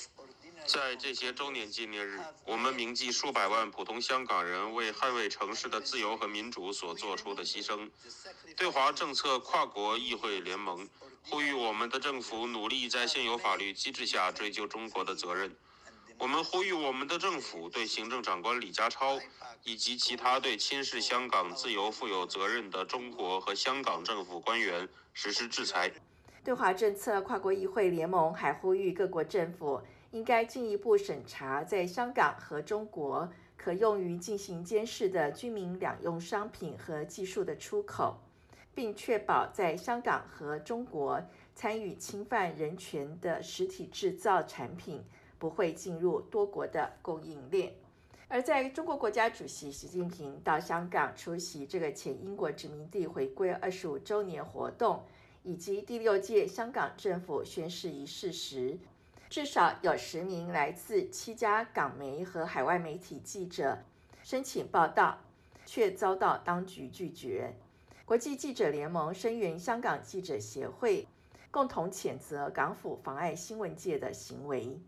[0.66, 7.88] 在这些周年纪念日，我们铭记数百万普通香港人为捍卫城市的自由和民主所做出的牺牲。
[8.56, 10.88] 对华政策跨国议会联盟
[11.28, 15.54] 呼吁我们的政府努力在现有法律机制下追究中国的责任。
[16.18, 19.18] 我们呼吁我们的政府对行政长官李家超
[19.62, 25.90] 以及其他对侵蚀香港自由负有责任的中国和香港政府官员实施制裁。
[26.44, 38.18] 对华政策跨国议会联盟还呼吁各国政府应该进一步审查在香港和中国可用于进行监视的居民两用商品和技术的出口，
[38.74, 41.22] 并确保在香港和中国
[41.54, 45.04] 参与侵犯人权的实体制造产品。
[45.40, 47.72] 不会进入多国的供应链。
[48.26, 55.04] 而在中国国家主席习近平到香港出席这个前英国殖民地回归二十五周年活动，
[55.44, 58.76] 以及第六届香港政府宣誓仪式时，
[59.30, 63.78] 至少有十名来自七家港媒和海外媒体记者
[64.22, 65.18] 申请报道，
[65.66, 67.54] 却遭到当局拒绝。
[68.06, 71.06] 国际记者联盟声援香港记者协会，
[71.50, 74.80] 共同谴责港府妨碍新闻界的行为。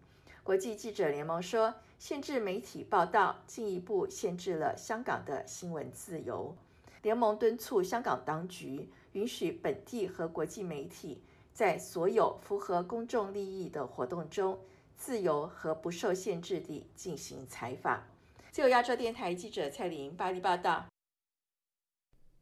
[0.43, 6.57] 国际记者联盟说，限制媒体报道进一步限制了香港的新闻自由。
[7.03, 14.59] 联盟敦促香港当局允许本地和国际媒体在所有符合公众利益的活动中，
[14.97, 18.03] 自由和不受限制地进行采访。
[18.51, 20.87] 自由亚洲电台记者蔡玲巴黎报道。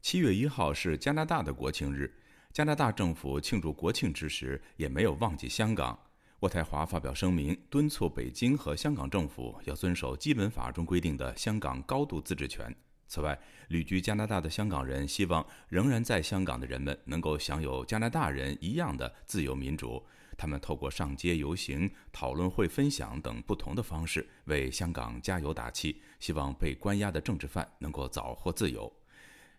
[0.00, 2.14] 七月一号是加拿大的国庆日，
[2.52, 5.98] 加拿大政府庆祝国庆之时，也没有忘记香港。
[6.40, 12.74] 渥太华发表声明，敦促北京和香港政府要遵守基本法中规定的香港高度自治权。
[13.08, 20.04] 此外，旅居加拿大的香港人希望仍然在香港的人们能够享有加拿大人一样的自由民主。
[20.36, 28.92] 他们透过上街游行、讨论会、分享等不同的方式为香港加油打气，希望被关押的政治犯能够早获自由。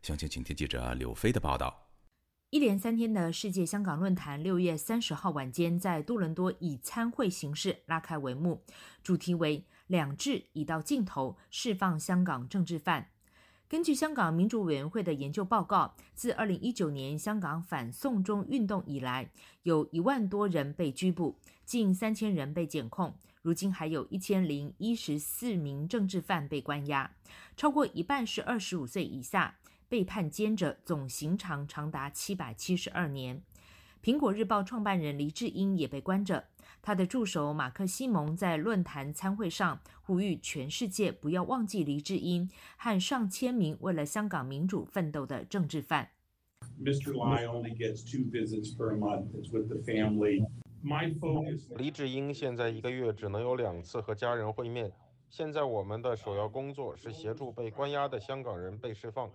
[0.01, 1.87] 详情，请听记者柳飞的报道。
[2.51, 8.63] 一连三天的世界香港论坛，六月三十号晚间在多伦多以参会形式拉开帷幕，
[9.03, 13.09] 主题为“两制已到尽头，释放香港政治犯”。
[13.69, 19.29] 根据香港民主委员会的研究报告，自二零一九年香港反送中运动以来，
[19.61, 27.11] 有一万多人被拘捕，近三千人被检控，如今还有一千零一十四名政治犯被关押，
[27.55, 29.55] 超过一半是二十五岁以下。
[29.87, 33.41] 被判监者总刑长长达七百七十二年。
[34.03, 36.45] 苹果日报创办人黎智英也被关着。
[36.81, 46.09] 他的助手马克西蒙在论坛参会上呼吁全世界不要忘记黎智英和上千名为了香港民主奋斗的政治犯。
[46.81, 47.13] Mr.
[47.13, 49.27] Lie only gets two visits per month.
[49.35, 50.45] It's with the family.
[50.83, 51.67] My focus.
[51.75, 54.91] 黎智英现在一个月只能有两次和家人会面。
[55.29, 59.29] 现在我们的首要工作是协助被关押的香港人被释放。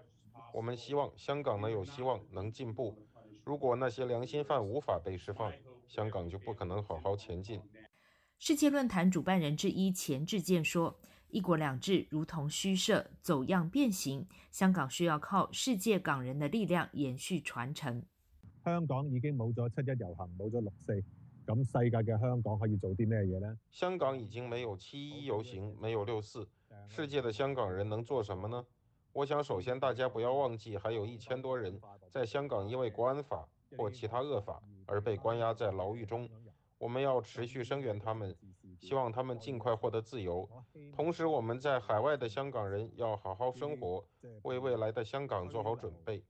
[0.54, 2.96] 我们希望香港能有希望，能进步。
[3.44, 5.52] 如果那些良心犯无法被释放，
[5.88, 7.60] 香港就不可能好好前进。
[8.38, 10.96] 世界论坛主办人之一钱志健说
[11.28, 14.24] ：“一国两制如同虚设，走样变形。
[14.52, 18.04] 香港需要靠世界港人的力量延续传承。”
[18.64, 20.92] 香港已經冇咗七一遊行，冇咗六四，
[21.44, 23.58] 咁世界嘅香港可以做啲咩嘢呢？
[23.72, 26.48] 香港已經沒有七一遊行，沒有六四，
[26.88, 28.64] 世界的香港人能做什麼呢？
[29.14, 33.48] 我想，首先大家不要忘记，还有一千多人在香港因为国安法
[33.78, 36.28] 或其他恶法而被关押在牢狱中。
[36.78, 38.36] 我们要持续声援他们，
[38.80, 40.46] 希望他们尽快获得自由。
[40.92, 44.04] 同时，我们在海外的香港人要好好生活，
[44.42, 46.20] 为未来的香港做好准备。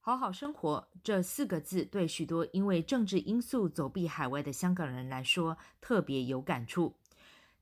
[0.00, 6.92] 好好生活这四个字，对许多因为政治因素走避海外的香港人来说特别有感触。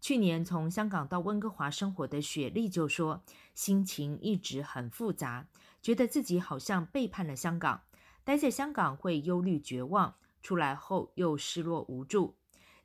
[0.04, 3.22] 去年从香港到温哥华生活的雪莉就说，
[3.54, 5.46] 心情一直很复杂，
[5.80, 7.80] 觉得自己好像背叛了香港，
[8.22, 12.36] 待在香港会忧虑绝望，出来后又失落无助。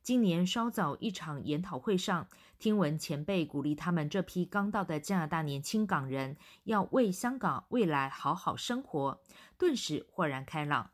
[0.02, 2.26] 今年稍早一场研讨会上，
[2.58, 9.20] 听闻前辈鼓励他们这批刚到的加拿大年轻港人要为香港未来好好生活，
[9.58, 10.92] 顿时豁然开朗。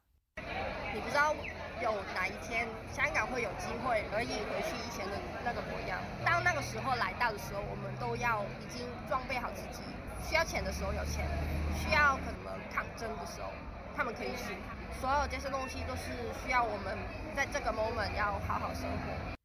[0.92, 1.36] 你不知道
[1.82, 6.00] 有哪一天香港会有机会可以回去以前的那个模样。
[6.24, 9.84] 当那个时候来到的时候，我们都要已经装备好自己，
[10.28, 11.28] 需要钱的时候有钱，
[11.76, 13.50] 需要可能抗争的时候，
[13.96, 14.56] 他们可以去。
[15.02, 16.98] 所有这些东西都是需要我们
[17.36, 19.36] 在这个 moment 要好好生活。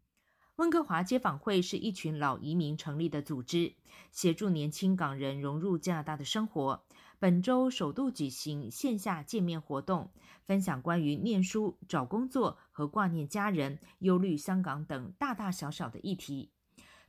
[0.57, 3.74] 温哥华接访会是一群老移民成立的组织，
[4.12, 6.85] 协助年轻港人融入加拿大的生活。
[7.21, 10.11] 本周首度举行线下见面活动，
[10.47, 16.51] 分享关于念书、找工作和挂念家人、忧虑香港等大大小小的议题。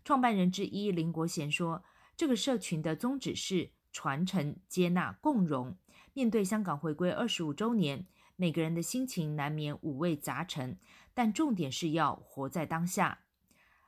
[0.03, 1.85] 创办人之一林国贤说
[2.17, 5.77] ：“这个社群的宗旨是传承、接纳、共荣。
[6.11, 8.05] 面对香港回归二十五周年。”
[8.35, 10.77] 每个人的心情难免五味杂陈，
[11.13, 13.19] 但重点是要活在当下。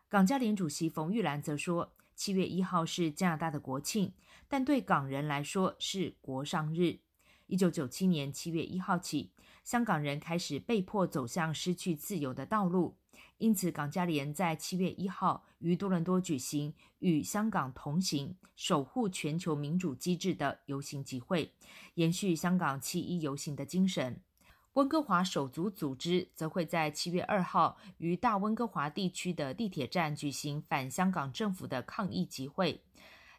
[0.07, 4.13] 港加联主席冯玉兰则说：“七月一号是加拿大的国庆，
[4.47, 6.99] 但对港人来说是国殇日。
[7.47, 9.31] 一九九七年七月一号起，
[9.63, 12.97] 香港人开始被迫走向失去自由的道路。
[13.37, 21.53] 因此，港加联在七月一号于多伦多举行‘与香港同行，守护全球民主机制’的游行集会，
[21.95, 24.21] 延续香港七一游行的精神。”
[24.73, 32.81] 温哥华手足组织则会在七月二号于大温哥华地区的地铁站举行反香港政府的抗议集会。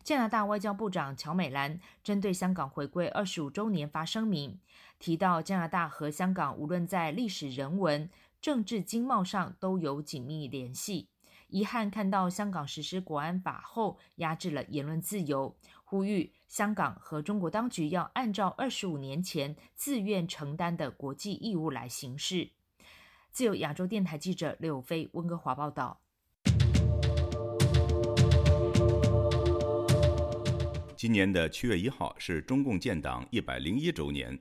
[0.05, 4.61] 加拿大外交部长乔美兰针对香港回归二十五周年发声明，
[5.01, 8.09] 提到加拿大和香港无论在历史、人文、
[8.41, 11.09] 政治、经贸上都有紧密联系。
[11.49, 15.57] 遗憾看到香港实施国安法后压制了言论自由。
[15.95, 22.51] 呼吁香港和中国当局要按照二十五年前自愿承担的国际义务来行事。
[23.31, 26.01] 自由亚洲电台记者柳飞温哥华报道。
[30.97, 34.37] 今年的七月一号是中共建党一百零一周年，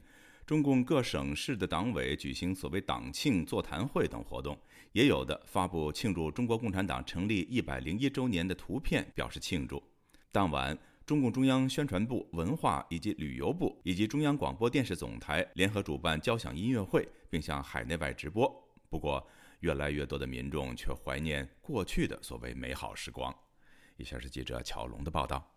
[0.48, 4.58] 中共各省市的党委举行所谓党庆座谈会等活动，
[4.94, 9.84] 也有的发布庆祝中国共产党成立一百零一周年的图片，表示庆祝。
[10.32, 10.76] 当晚。
[11.06, 18.50] 中共中央宣传部、文化以及旅游部以及中央广播电视总台联合主办交响音乐会，并向海内外直播。
[18.90, 19.28] 不过，
[19.60, 23.36] 越来越多的民众却怀念过去的所谓美好时光。
[23.98, 25.52] 以下是记者乔龙的报道：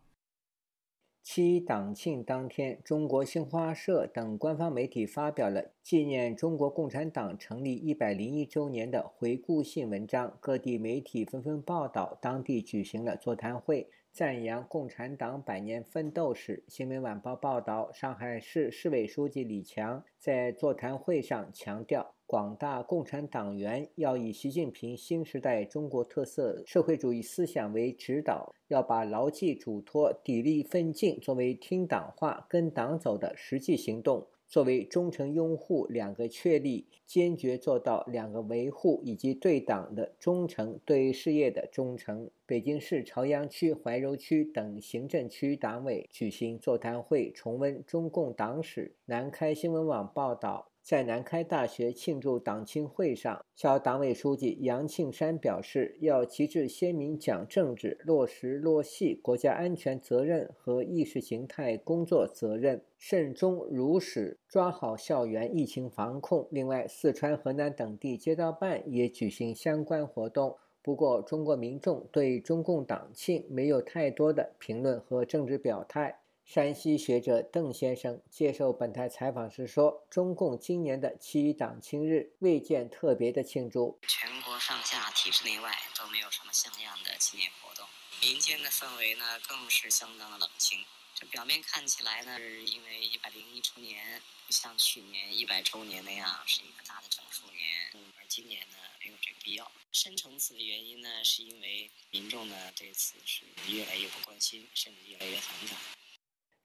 [1.22, 13.88] 七一党庆当天，中国新华社等官方媒体发表了纪念中国共产党成立一百零一周年的回顾性文章，各地媒体纷纷报道当地举行了座谈会。
[14.16, 16.64] 赞扬共产党百年奋斗史。
[16.68, 34.26] 新闻晚报报道，上海市市委书记李强在座谈会上强调，广大共产党员要以习近平新时代中国特色社会主义思想为指导，要把牢记嘱托、砥砺奋进作为听党话、跟党走的实际行动。
[34.49, 42.30] 作为忠诚拥护，两个确立，坚决做到两个维护，以及对党的忠诚、对事业的忠诚。
[42.47, 48.94] 北京市朝阳区、怀柔区等行政区党委举行座谈会，重温中共党史。
[49.07, 50.70] 南开新闻网报道。
[50.87, 66.47] 在南开大学庆祝党庆会上，校党委书记杨庆山表示，要旗帜鲜明讲政治，落实落细国家安全责任和意识形态工作责任，慎终如始抓好校园疫情防控。
[66.53, 70.57] 另外，四川、河南等地街道办也举行相关活动。
[70.82, 76.20] 不过，中国民众对中共党庆没有太多的评论和政治表态。
[76.47, 87.84] 山西学者邓先生接受本台采访时说：“中共今年的七一党庆日未见特别的庆祝，全国上下、体制内外都没有什么像样的纪念活动，
[88.22, 90.78] 民间的氛围呢更是相当的冷清。
[91.16, 99.68] 这表面看起来呢，是因为一百零一周年不像去年一百周年那样是一个大的整数年，而今年呢没有这个必要。
[99.90, 105.76] 深层次的原因呢，是因为民众呢对此是越来越不关心，甚至越来越反感。”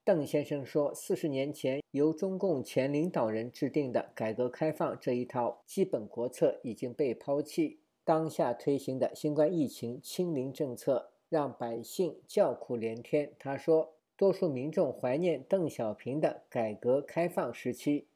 [0.04, 18.08] 邓先生说：“四十年前由中共前领导人制定的改革开放这一套基本国策已经被抛弃，当下推行的新冠疫情清零政策让百姓叫苦连天。”他说：“多数民众怀念邓小平的改革开放时期，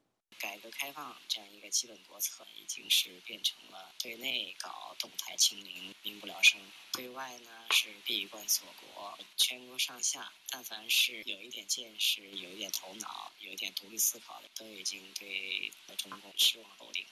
[0.41, 3.74] 改革开放这样一个基本国策，已经是变成了
[4.05, 6.59] 对内搞动态清零，民不聊生；
[6.93, 17.03] 对外呢是闭关锁国，全国上下，但凡是有一点见识、有一点头脑、有一点独立思考的，都已经对中共失望透顶。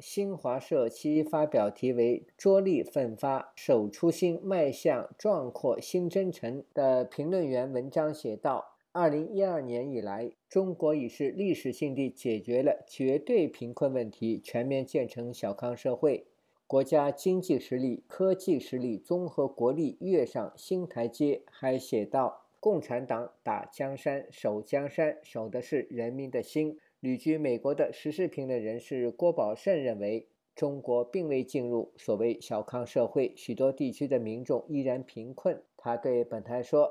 [0.00, 16.24] 新华社其发表题为“着力奋发，守初心，迈向壮阔新征程”的评论员文章写道：“二零一二年以来，中国已是历史性地解决了绝对贫困问题，全面建成小康社会，
[16.66, 35.62] 国家经济实力、科技实力、综合国力跃上新台阶。”还写道：“共产党打江山，守江山，守的是人民的心。”旅居美国的时事评论人士郭宝胜认为，中国并未进入所谓小康社会，许多地区的民众依然贫困。
[35.76, 36.90] 他对本台说：“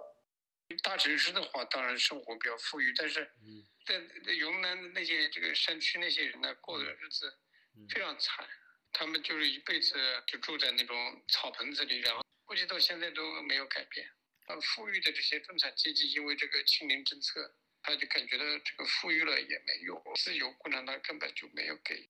[0.84, 3.32] 大城市的话，当然生活比较富裕，但是
[3.86, 3.96] 在
[4.34, 7.38] 云南的那些这个山区那些人呢，过的日子
[7.90, 8.48] 非常惨，
[8.92, 9.96] 他们就是一辈子
[10.28, 14.08] 就住在那种草棚子里，然后估计到现在都没有改变。
[14.48, 17.56] 那，富裕的这些中产阶级，因为这个清零政策。”
[17.88, 22.10] 他就感觉到这个富裕了也没用，自由共产党根本就没有给。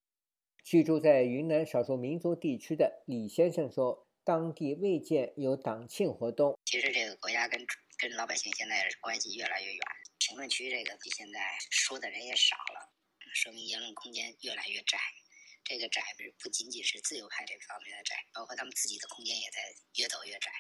[0.64, 6.58] 居住在云南少数民族地区的李先生说，当地未见有党庆活动。
[6.66, 7.66] 其实这个国家跟
[7.98, 9.82] 跟老百姓现在关系越来越远，
[10.18, 12.92] 评论区这个比现在说的人也少了，
[13.36, 14.98] 说明言论空间越来越窄。
[15.64, 16.02] 这个窄
[16.40, 19.62] 不仅仅是自由派这方面的窄，包括他们自己的空间也在
[19.96, 20.52] 越走越窄。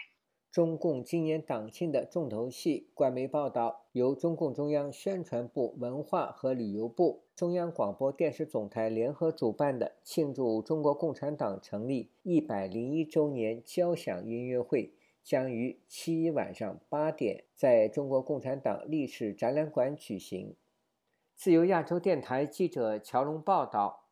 [0.56, 20.56] 中共今年党庆的重头戏，官媒报道，由中共中央宣传部、文化和旅游部、中央广播电视总台联合主办的庆祝中国共产党成立一百零一周年交响音乐会，将于七一晚上八点在中国共产党历史展览馆举行。
[21.36, 24.05] 自由亚洲电台记者乔龙报道。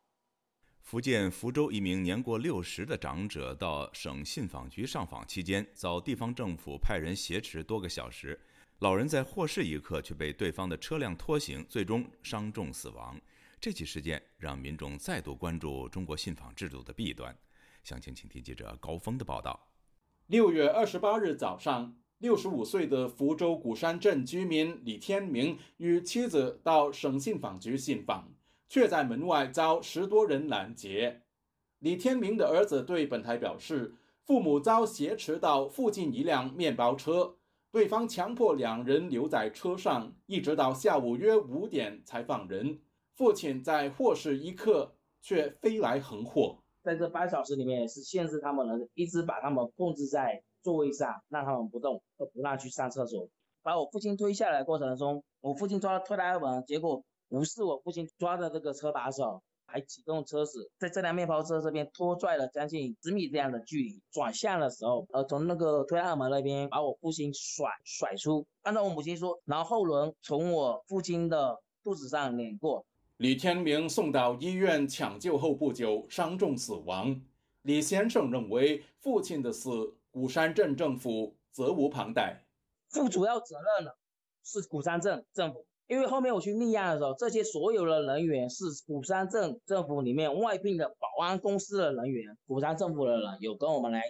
[0.84, 8.38] 福建福州一名年过六十的长者到省信访局上访期间，遭地方政府派人挟持多个小时。
[8.80, 13.18] 老人在获释一刻却被对方的车辆拖行，最终伤重死亡。
[13.58, 17.34] 这起事件让民众再度关注中国信访制度的弊端。
[17.82, 19.68] 详情，请听记者高峰的报道。
[20.26, 28.33] 六月二十八日早上，六十五岁的福州鼓山镇居民李天明与妻子到省信访局信访。
[28.68, 31.22] 却在门外遭十多人拦截。
[31.78, 33.94] 李天明的儿子对本台表示，
[34.24, 37.36] 父母遭挟持到附近一辆面包车，
[37.70, 42.80] 对方强迫两人留在车上，一直到下午约五点才放人。
[43.14, 53.28] 父亲在获释一刻却飞来横祸，在这八小时里面是限制他们的，一直把他们控制在座位上，让他们不动，都不让去上厕所。
[53.62, 57.04] 把我父亲推下来过程中，我父亲抓了推拉门，结果。
[57.28, 68.46] 无视我父亲抓着这个车把手，还启动车子，在这辆面包车这边拖拽了将近十米这样的距离，转向的时候，呃，从那个推拉门那边把我父亲甩甩出。
[68.62, 72.84] 按照我母亲说，然后后轮从我父亲的肚子上碾过。
[73.16, 77.20] 李天明送到医院抢救后不久伤重死亡。
[77.62, 82.44] 李先生认为父亲的死，鼓山镇政府责无旁贷，
[82.90, 83.96] 负主要责任的
[84.44, 85.64] 是鼓山镇政府。
[85.86, 94.02] 因为后面我去立案的时候，这些所有的人员是鼓山镇政府里面外聘的保安公司的人员，鼓山政府的人有跟我们来，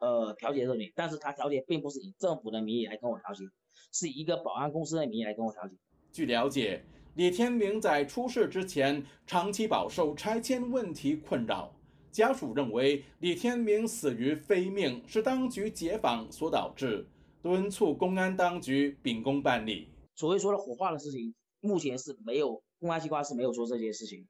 [0.00, 3.44] 呃调解这里，但是他调解并不是以政府的名义来跟我调解，
[3.92, 5.76] 是以一个保安公司的名义来跟我调解。
[6.10, 6.82] 据了解，
[7.14, 11.72] 李天明在出事之前长期饱受拆迁问题困扰，
[12.10, 17.06] 家属认为李天明死于非命是当局解访所导致，
[17.40, 19.86] 敦促公安当局秉公办理。
[20.18, 24.26] 所谓说的火化的事情，目前是没有公安机关是没有说这件事情。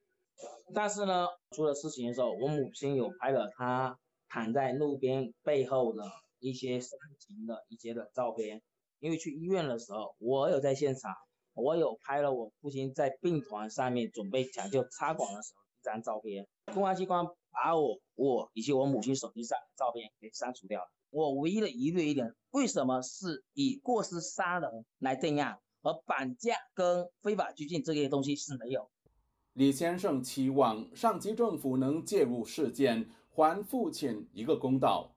[0.74, 6.04] 但是呢，出了事情的时候，我母亲有拍了他躺在路边背后的
[6.40, 8.60] 一些伤情的一些的照片。
[8.98, 11.10] 因为去医院的时候，我有在现场，
[11.54, 16.46] 我有拍了我父亲在病床上面准备抢救插管的时候一张照片。
[16.74, 20.86] 公安机关把我我以及我母亲手机上的照片给删除掉了。
[21.08, 25.58] 我唯一的疑虑一点，为什么是以过失杀人来定案？
[25.88, 28.90] 而绑架跟非法拘禁这些东西是没有。
[29.54, 35.14] 李先生期望上级政府能介入事件，还父亲一个公道。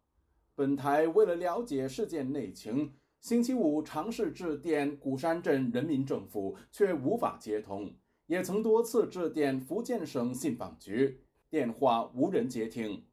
[0.56, 7.94] 本台为了了解事件内情，星期五尝试致电鼓山镇人民政府，却无法接通，
[8.28, 13.04] 也曾多次致电福建省信访局，电话无人接听。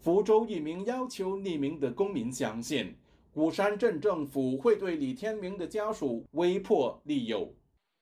[0.00, 2.96] 福州一名要求匿名的公民相信。
[3.34, 7.52] 鼓山镇政府会对李天明的家属威迫利诱。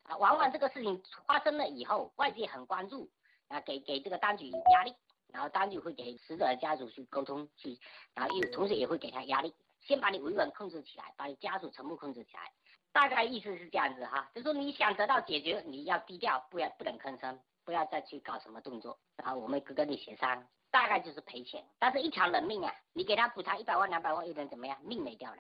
[0.03, 3.09] 啊往往这个事情发生了以后，外界很关注，
[3.49, 4.95] 啊，给给这个当局压力，
[5.33, 7.79] 然后当局会给死者的家属去沟通，去，
[8.15, 12.53] 然后又同时也会给他压力，先把你维稳控制起来，把你家属全部控制起来。
[12.93, 24.77] 大概意思是这样子哈，就说你想得到解决，你要低调，不要不能吭声，不要再去搞什么动作，然后我们跟你协商，大概就是赔钱，但是一条人命啊，你给他补偿一百万两百万又能怎么样？
[24.83, 25.37] 命没掉了。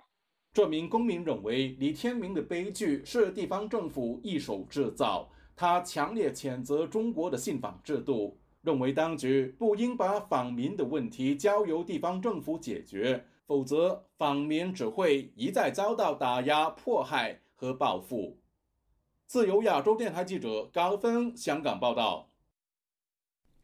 [0.52, 13.24] 这名公民认为李天明的悲剧是地方政府一手制造，他强烈谴责中国的信访制度，认为当局不应把访民的问题交由地方政府解决。
[13.46, 18.38] 否则，访民只会一再遭到打压、迫害和报复。
[19.26, 22.28] 自由亚洲电台记者高峰香港报道。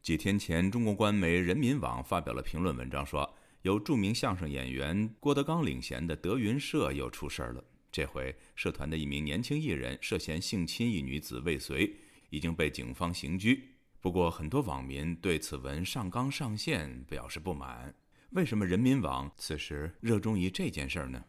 [0.09, 3.31] 几天前，中国官媒人民网发表了评论文章，说
[3.61, 7.63] 由著名相声演员郭德纲领衔的德云社又出事儿了。
[7.91, 11.95] 这回，社团的一名年轻艺人涉嫌性侵一女子未遂，
[12.31, 13.75] 已经被警方刑拘。
[14.01, 17.93] 不过，很多网民对此文上纲上线表示不满。
[18.31, 21.23] 为什么人民网此时热衷于这件事儿呢？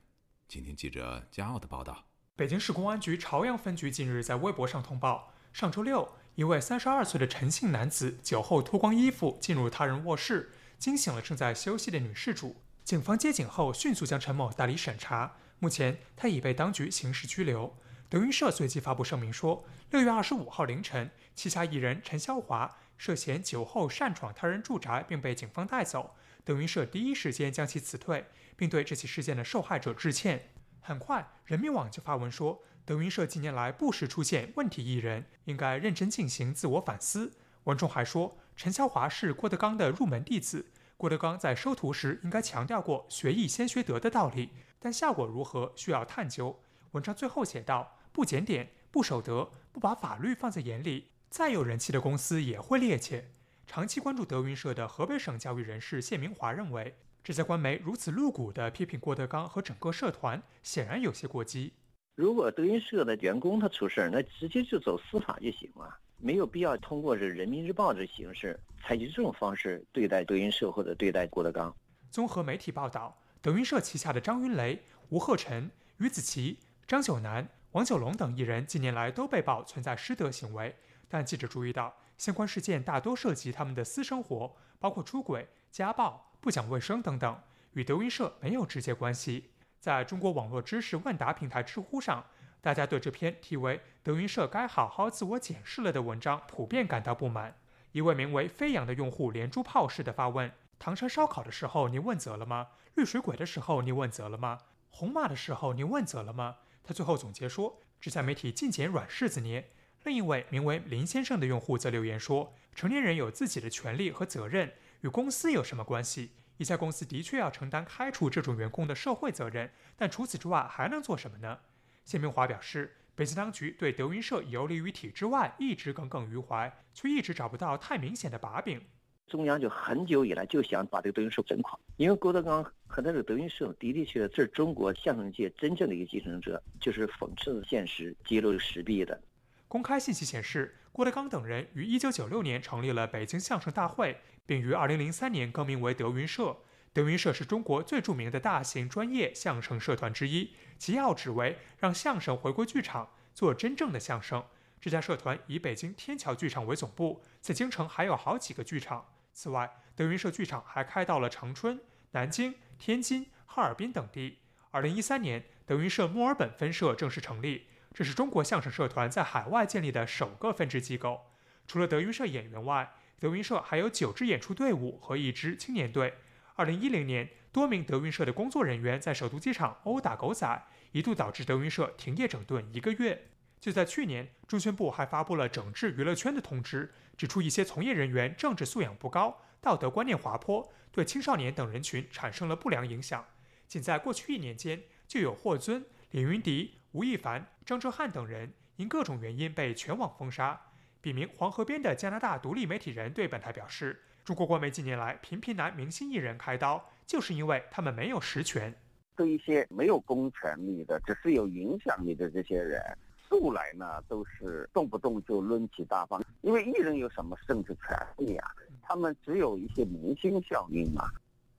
[0.49, 2.07] 请听记者加奥的报道。
[2.35, 12.57] 北京市公安局朝阳分局近日在微博上通报，上周六，一位三十二岁的陈姓男子酒后脱光衣服进入他人卧室，惊醒了正在休息的女事主。
[12.85, 15.37] 警方接警后，迅速将陈某带离审查。
[15.59, 17.77] 目前，他已被当局刑事拘留。
[18.09, 26.17] 德云社随即发布声明说，六月二十五号凌晨，旗下艺人陈潇华涉嫌酒后擅闯他人住宅，并被警方带走。
[26.43, 28.25] 德云社第一时间将其辞退，
[28.57, 30.51] 并对这起事件的受害者致歉。
[30.81, 37.31] 很快，人民网就发文说，德云社近年来不时出现问题艺人，应该认真进行自我反思。
[37.63, 40.67] 文中还说，陈霄华是郭德纲的入门弟子，
[40.97, 46.59] 郭德纲在收徒时应该强调过“学艺先学德”的道理，但效果如何需要探究。
[46.91, 53.23] 文章最后写道：“不检点、不守德、不把法律放在眼里，再有人气的公司也会趔趄。”
[53.69, 61.75] 长期关注德云社的河北省教育人士谢明华认为，这些官媒如此露骨地批评郭德纲和整个社团，显然有些过激。
[62.15, 71.75] 如果德云社的员工他出事儿，那直接就走司法就行了，没有必要通过这《人民日报》这形式采取这种方式对待德云社或者对待郭德纲。
[72.11, 80.75] 综合媒体报道，德云社旗下的张云雷、吴鹤臣、于子琪、张九南、王九龙等艺人近年来都被曝存在失德行为，
[81.09, 81.95] 但记者注意到。
[82.19, 87.41] 相关事件大多涉及他们的私生活，包括出轨、家暴、不讲卫生等等，
[87.73, 89.53] 与德云社没有直接关系。
[89.81, 92.27] 在中国网络知识问答平台知乎上，
[92.61, 97.57] 大家对这篇题为《德云社该好好自我检视了》的文章普遍感到不满。
[97.93, 102.69] 一位名为飞扬的用户连珠炮似的发问：“唐山烧烤的时候你问责了吗？
[102.95, 104.59] 绿水鬼的时候你问责了吗？
[104.91, 109.71] 红马的时候你问责了吗？”他最后总结说：“这家媒体尽捡软柿子捏。”
[110.05, 116.33] 另一位名为林先生的用户则留言说：“成年人有自己的权利和责任，与公司有什么关系？
[116.61, 121.59] 一家公司的确要承担开除这种员工的社会责任，但除此之外还能做什么呢？”
[122.05, 128.79] 谢明华表示，北京当局对德云社游离于体制外一直耿耿于怀，却一直找不到太明显的把柄。
[129.27, 139.19] 中央就很久以来就想把这个德云社整垮，因为郭德纲和他的德云社的的确确是中国相声界真正的一个继承者，就是讽刺现实、揭露实弊的。
[139.67, 146.57] 公开信息显示，郭德纲等人于1996年成立了北京相声大会，并于2003年更名为德云社。
[146.93, 154.45] 德云社是中国最著名的大型专业相声社团之一，其要旨为让相声回归剧场，做真正的相声。
[154.81, 159.07] 这家社团以北京天桥剧场为总部，在京城还有好几个剧场。
[159.33, 161.81] 此外，德云社剧场还开到了长春、
[162.11, 164.39] 南京、天津、哈尔滨等地。
[164.73, 167.67] 2013年，德云社墨尔本分社正式成立。
[167.93, 171.27] 这是中国相声社团在海外建立的首个分支机构。
[171.67, 176.15] 除了德云社演员外，德云社还有九支演出队伍和一支青年队。
[176.55, 180.63] 二零一零年，多名德云社的工作人员在首都机场殴打狗仔，
[180.93, 183.29] 一度导致德云社停业整顿一个月。
[183.61, 193.27] 就在去年，中宣部还发布了整治娱乐圈的通知，指出一些从业人员政治素养不高、道德观念滑坡，对青少年等人群产生了不良影响。
[193.69, 196.80] 仅在过去一年间，就有霍尊、李云迪。
[196.93, 200.61] 吴亦凡、张哲瀚等人因各种原因被全网封杀。
[201.01, 208.75] 笔名黄河边的加拿大独立媒体人对本台表示：“中国官媒近年来频频拿明星艺人开刀，就是因为他们没有实权。
[209.15, 212.83] 对一些没有公权力的、只是有影响力的这些人，
[213.29, 216.21] 素来呢都是动不动就抡起大棒。
[216.41, 218.51] 因为艺人有什么政治权利啊？
[218.83, 221.09] 他们只有一些明星效应嘛。”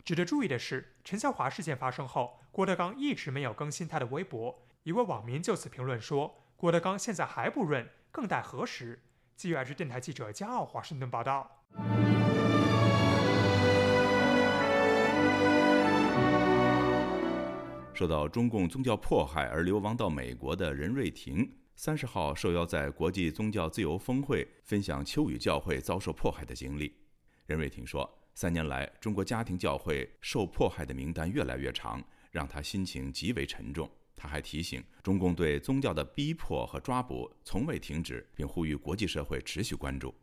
[0.04, 4.68] 值得注意的是，陈笑华事件发生后，郭德纲一直没有更新他的微博。
[4.84, 9.00] 一位网民就此评论说：“郭德纲现在还不润，更待何时？
[9.36, 11.64] 自由亚洲电台记者加奥华盛顿报道。
[17.94, 26.92] 受到中共宗教迫害而流亡到美国的任瑞婷，三十号受邀在国际宗教自由峰会分享秋雨教会遭受迫害的经历。
[27.46, 33.88] 任瑞婷说：“三年来，中国家庭教会受迫害的名单越来越长，让他心情极为沉重。”
[34.22, 40.14] 他还提醒，中共对宗教的逼迫和抓捕从未停止，并呼吁国际社会持续关注。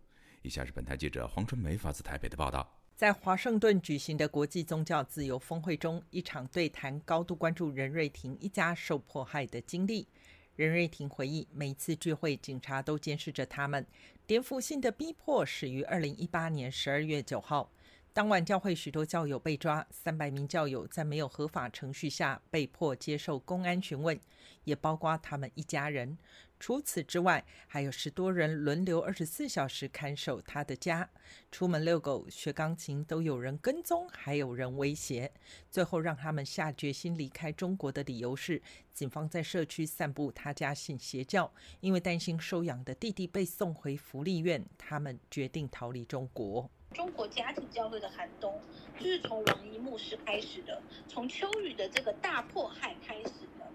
[0.43, 2.81] 以下是本台记者黄春梅发自台北的报道。
[2.95, 10.07] 在华盛顿举行的国际宗教自由峰会中，一场对谈高度关注任瑞婷一家受迫害的经历。
[10.55, 13.85] 任瑞婷回忆，每次聚会，警察都监视着他们。
[14.29, 17.73] 颠覆性的逼迫始于二零一八年十二月九号，
[18.19, 24.19] 当晚教会许多教友被抓，三百名教友在没有合法程序下被迫接受公安询问，
[24.65, 26.19] 也包括他们一家人。
[26.59, 31.09] 除此之外，还有十多人轮流二十四小时看守他的家。
[31.53, 35.31] 出门遛狗、学钢琴都有人跟踪，还有人威胁。
[35.71, 38.61] 最后让他们下决心离开中国的理由是，
[38.93, 41.49] 警方在社区散布他家信邪教，
[41.79, 46.69] 因为担心收养的弟弟被送回福利院，他们决定逃离中国。
[46.95, 48.61] 中国家庭教会的寒冬，
[48.99, 53.71] 就是从王一牧师开始的，从秋雨的这个大迫害开始的。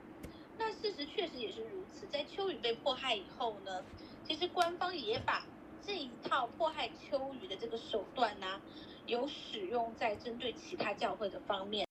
[0.57, 3.83] 那事实确实也是如此，在秋雨被迫害以后呢，
[4.27, 5.45] 其实官方也把
[5.85, 8.61] 这一套迫害秋雨的这个手段呢，
[9.05, 11.87] 有使用在针对其他教会的方面。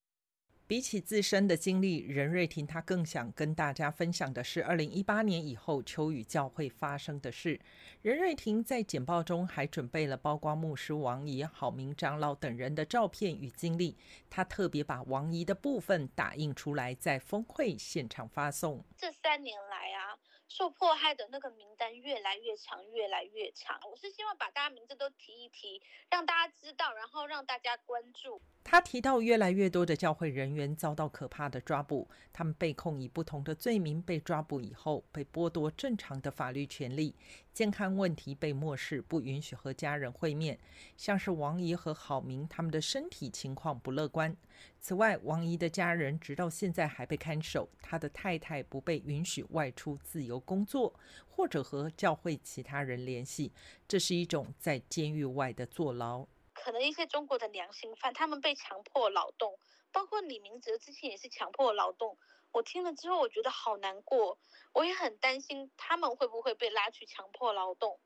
[0.72, 7.60] 比起自身的经历，任瑞婷她更想跟大家分享的是二零一八年以后秋雨教会发生的事。
[8.00, 13.98] 任瑞婷在简报中还准备了包括牧师王怡、郝明长老等人的照片与经历，
[14.30, 18.82] 他特别把王怡的部分打印出来，在峰会现场发送。
[18.96, 20.16] 这三年来啊。
[20.48, 23.80] 受迫害的那个名单越来越长，越来越长。
[23.90, 28.38] 我是希望把大家名字都提一提，让大家知道，然后让大家关注。
[28.64, 37.14] 他提到，越来越多的教会人员遭到可怕的抓捕，他们被控以不同的罪名，被抓捕以后被剥夺正常的法律权利。
[37.52, 40.58] 健康问题被漠视，不允许和家人会面。
[40.96, 44.34] 像是王姨和郝明，他们的身体情况不乐观。
[44.80, 50.94] 此外，王姨的家人直到现在还被看守，他的太太不被允许外出自由工作，
[51.28, 53.52] 或者和教会其他人联系。
[53.86, 56.26] 这是一种在监狱外的坐牢。
[56.62, 59.58] 可能一些中国的良心犯，他们被强迫劳动，
[59.90, 62.16] 包括李明哲之前也是强迫劳动。
[62.52, 64.38] 我听了之后，我觉得好难过，
[64.72, 67.98] 我也很担心他们会不会被拉去强迫劳动。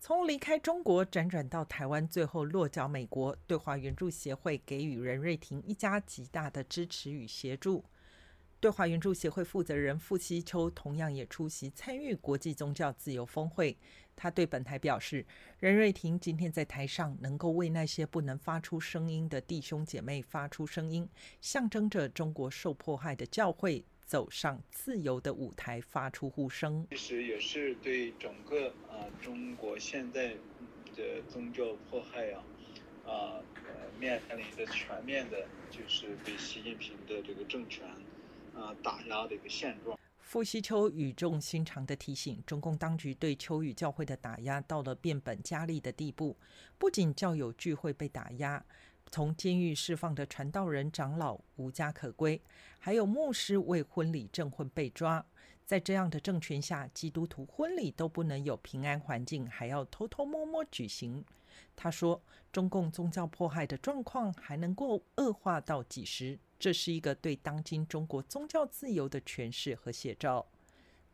[0.00, 7.82] 从离开中国辗转到台湾，最后落脚美国，对华援助协会给予任瑞婷一家极大的支持与协助。
[8.60, 13.78] 对华援助协会负责人傅希秋同样也出席参与国际宗教自由峰会。
[14.16, 15.24] 他对本台表示，
[15.58, 21.08] 任瑞婷今天在台上能够为那些不能发出声音的弟兄姐妹发出声音，
[21.40, 26.86] 象征着中国受迫害的教会走上自由的舞台，发出呼声。
[26.90, 30.34] 其实也是对整个啊中国现在
[30.96, 32.44] 的宗教迫害啊
[33.04, 33.12] 啊
[33.66, 37.86] 呃面临的全面的，就是被习近平的这个政权。
[38.54, 39.98] 啊，打压的一个现状。
[40.34, 46.36] 傅西秋语重心长地提醒，中共当局对秋雨教会的打压到了变本加厉的地步。
[46.76, 48.60] 不仅教友聚会被打压，
[49.12, 52.42] 从监狱释放的传道人、长老无家可归，
[52.80, 55.24] 还有牧师为婚礼证婚被抓。
[55.64, 61.24] 在这样的政权下，基督徒婚礼都不能有平安环境，还要偷偷摸摸举行。
[61.76, 62.20] 他说
[62.50, 70.46] ：“中共宗教迫害的状况还能够恶化到几时？”这是一个对当今中国宗教自由的诠释和写照。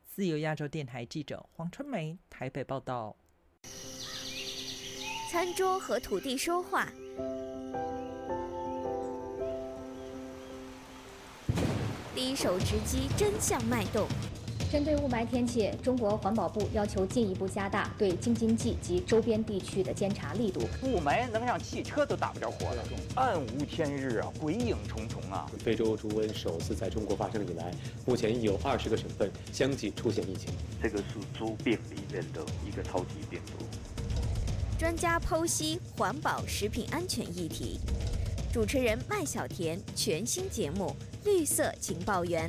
[0.06, 3.16] 自由亚洲电台记者黄春梅台北报道。
[5.28, 6.86] 餐桌和土地说话，
[12.14, 14.06] 第一手直击真相脉动。
[14.70, 20.60] 针对雾霾天气，中国环保部要求进一步加大对京津冀及周边地区的监察力度。
[20.84, 22.84] 雾霾能让汽车都打不着火了，
[23.16, 25.50] 暗无天日啊，鬼影重重啊！
[25.58, 27.74] 非洲猪瘟首次在中国发生以来，
[28.06, 30.54] 目前已有二十个省份相继出现疫情。
[30.80, 31.04] 这个是
[31.36, 33.64] 猪病里面的一个超级病毒。
[34.78, 37.80] 专家剖析环保食品安全议题，
[38.52, 40.94] 主持人麦小甜全新节目
[41.26, 42.48] 《绿色情报员》。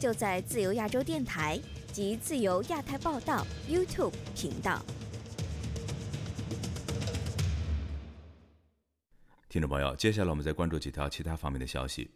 [0.00, 1.60] 就在自由亚洲电台
[1.92, 4.82] 及自由亚太报道 YouTube 频道。
[9.50, 12.10] 听众朋友，接下来我们再关注几条其他方面的消息。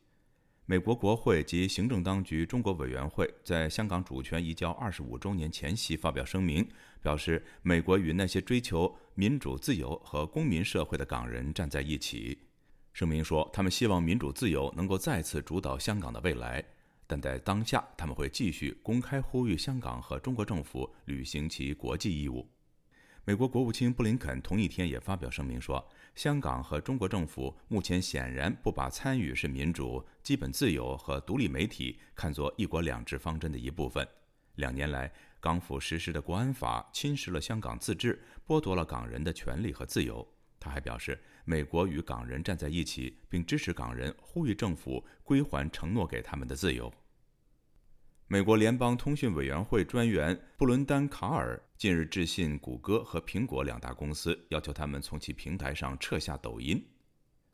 [0.65, 6.67] 美国国会及行政当局中国委员会在香港主权移交二十五周年前夕发表声明，
[7.03, 12.39] 表示美国与那些追求民主自由和公民社会的港人站在一起。
[12.95, 16.65] 声明说，他们希望民主自由能够再次主导香港的未来，
[17.07, 22.49] 但在当下，他们会继续公开呼吁香港和中国政府履行其国际义务。
[23.27, 25.87] 美国国务卿布林肯同一天也发表声明说。
[26.15, 34.07] 香港和中国政府目前显然不把参与式民主、基本自由和独立媒体看作“一国两制”方针的一部分。
[34.55, 40.25] 两年来，港府实施的国安法侵蚀了香港自治，剥夺了港人的权利和自由。
[40.61, 46.93] 他还表示，美国与港人站在一起，并支持港人呼吁政府归还承诺给他们的自由。
[48.27, 56.83] 美国联邦通讯委员会专员布伦丹·卡尔近日致信谷歌和苹果两大公司，要求他们从其平台上撤下抖音。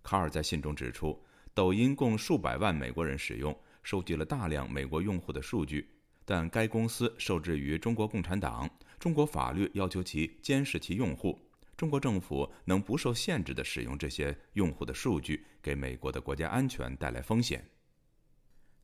[0.04, 1.20] 卡尔在信中指出，
[1.52, 5.90] 抖音共数百万美国人使用，收集了大量美国用户的数据，
[6.24, 8.70] 但该公司受制于中国共产党，
[9.00, 11.36] 中国法律要求其监视其用户，
[11.80, 17.66] 中国政府能不受限制地使用这些用户的数据，给美国的国家安全带来风险。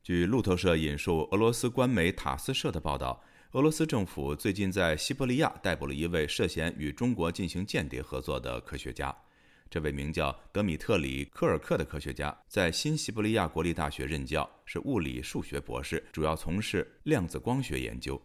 [0.01, 9.15] 据路透社引述俄罗斯官媒塔斯社的报道，俄罗斯政府最近在西伯利亚逮捕了一位涉嫌与中国进行间谍合作的科学家。
[9.69, 18.19] 这位名叫德米特里·科尔克的科学家在新西伯利亚国立大学任教，是物理数学博士，主要从事量子光学研究。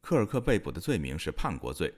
[0.00, 1.92] 科尔克被捕的罪名是叛国罪。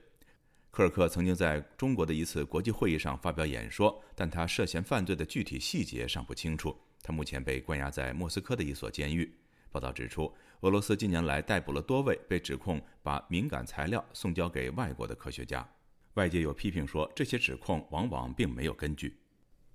[0.71, 6.75] 科尔克曾经在中国的一次国际会议上发表演说，但他涉嫌犯罪的具体细节尚不清楚。
[7.01, 9.33] 他目前被关押在莫斯科的一所监狱。
[9.71, 15.67] 报道指出，俄罗斯近年来逮捕了多位被指控把敏感材料送交给外国的科学家。
[16.13, 19.17] 外界有批评说，这些指控往往并没有根据。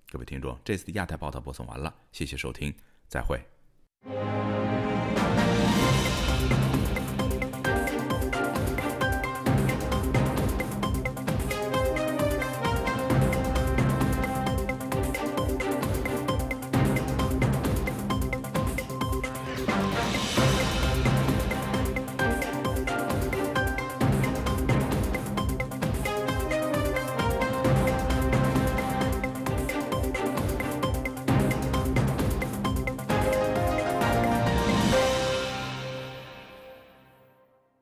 [0.09, 2.73] 各位听众，这次的亚太报道播送完了，谢谢收听，
[3.07, 3.39] 再会。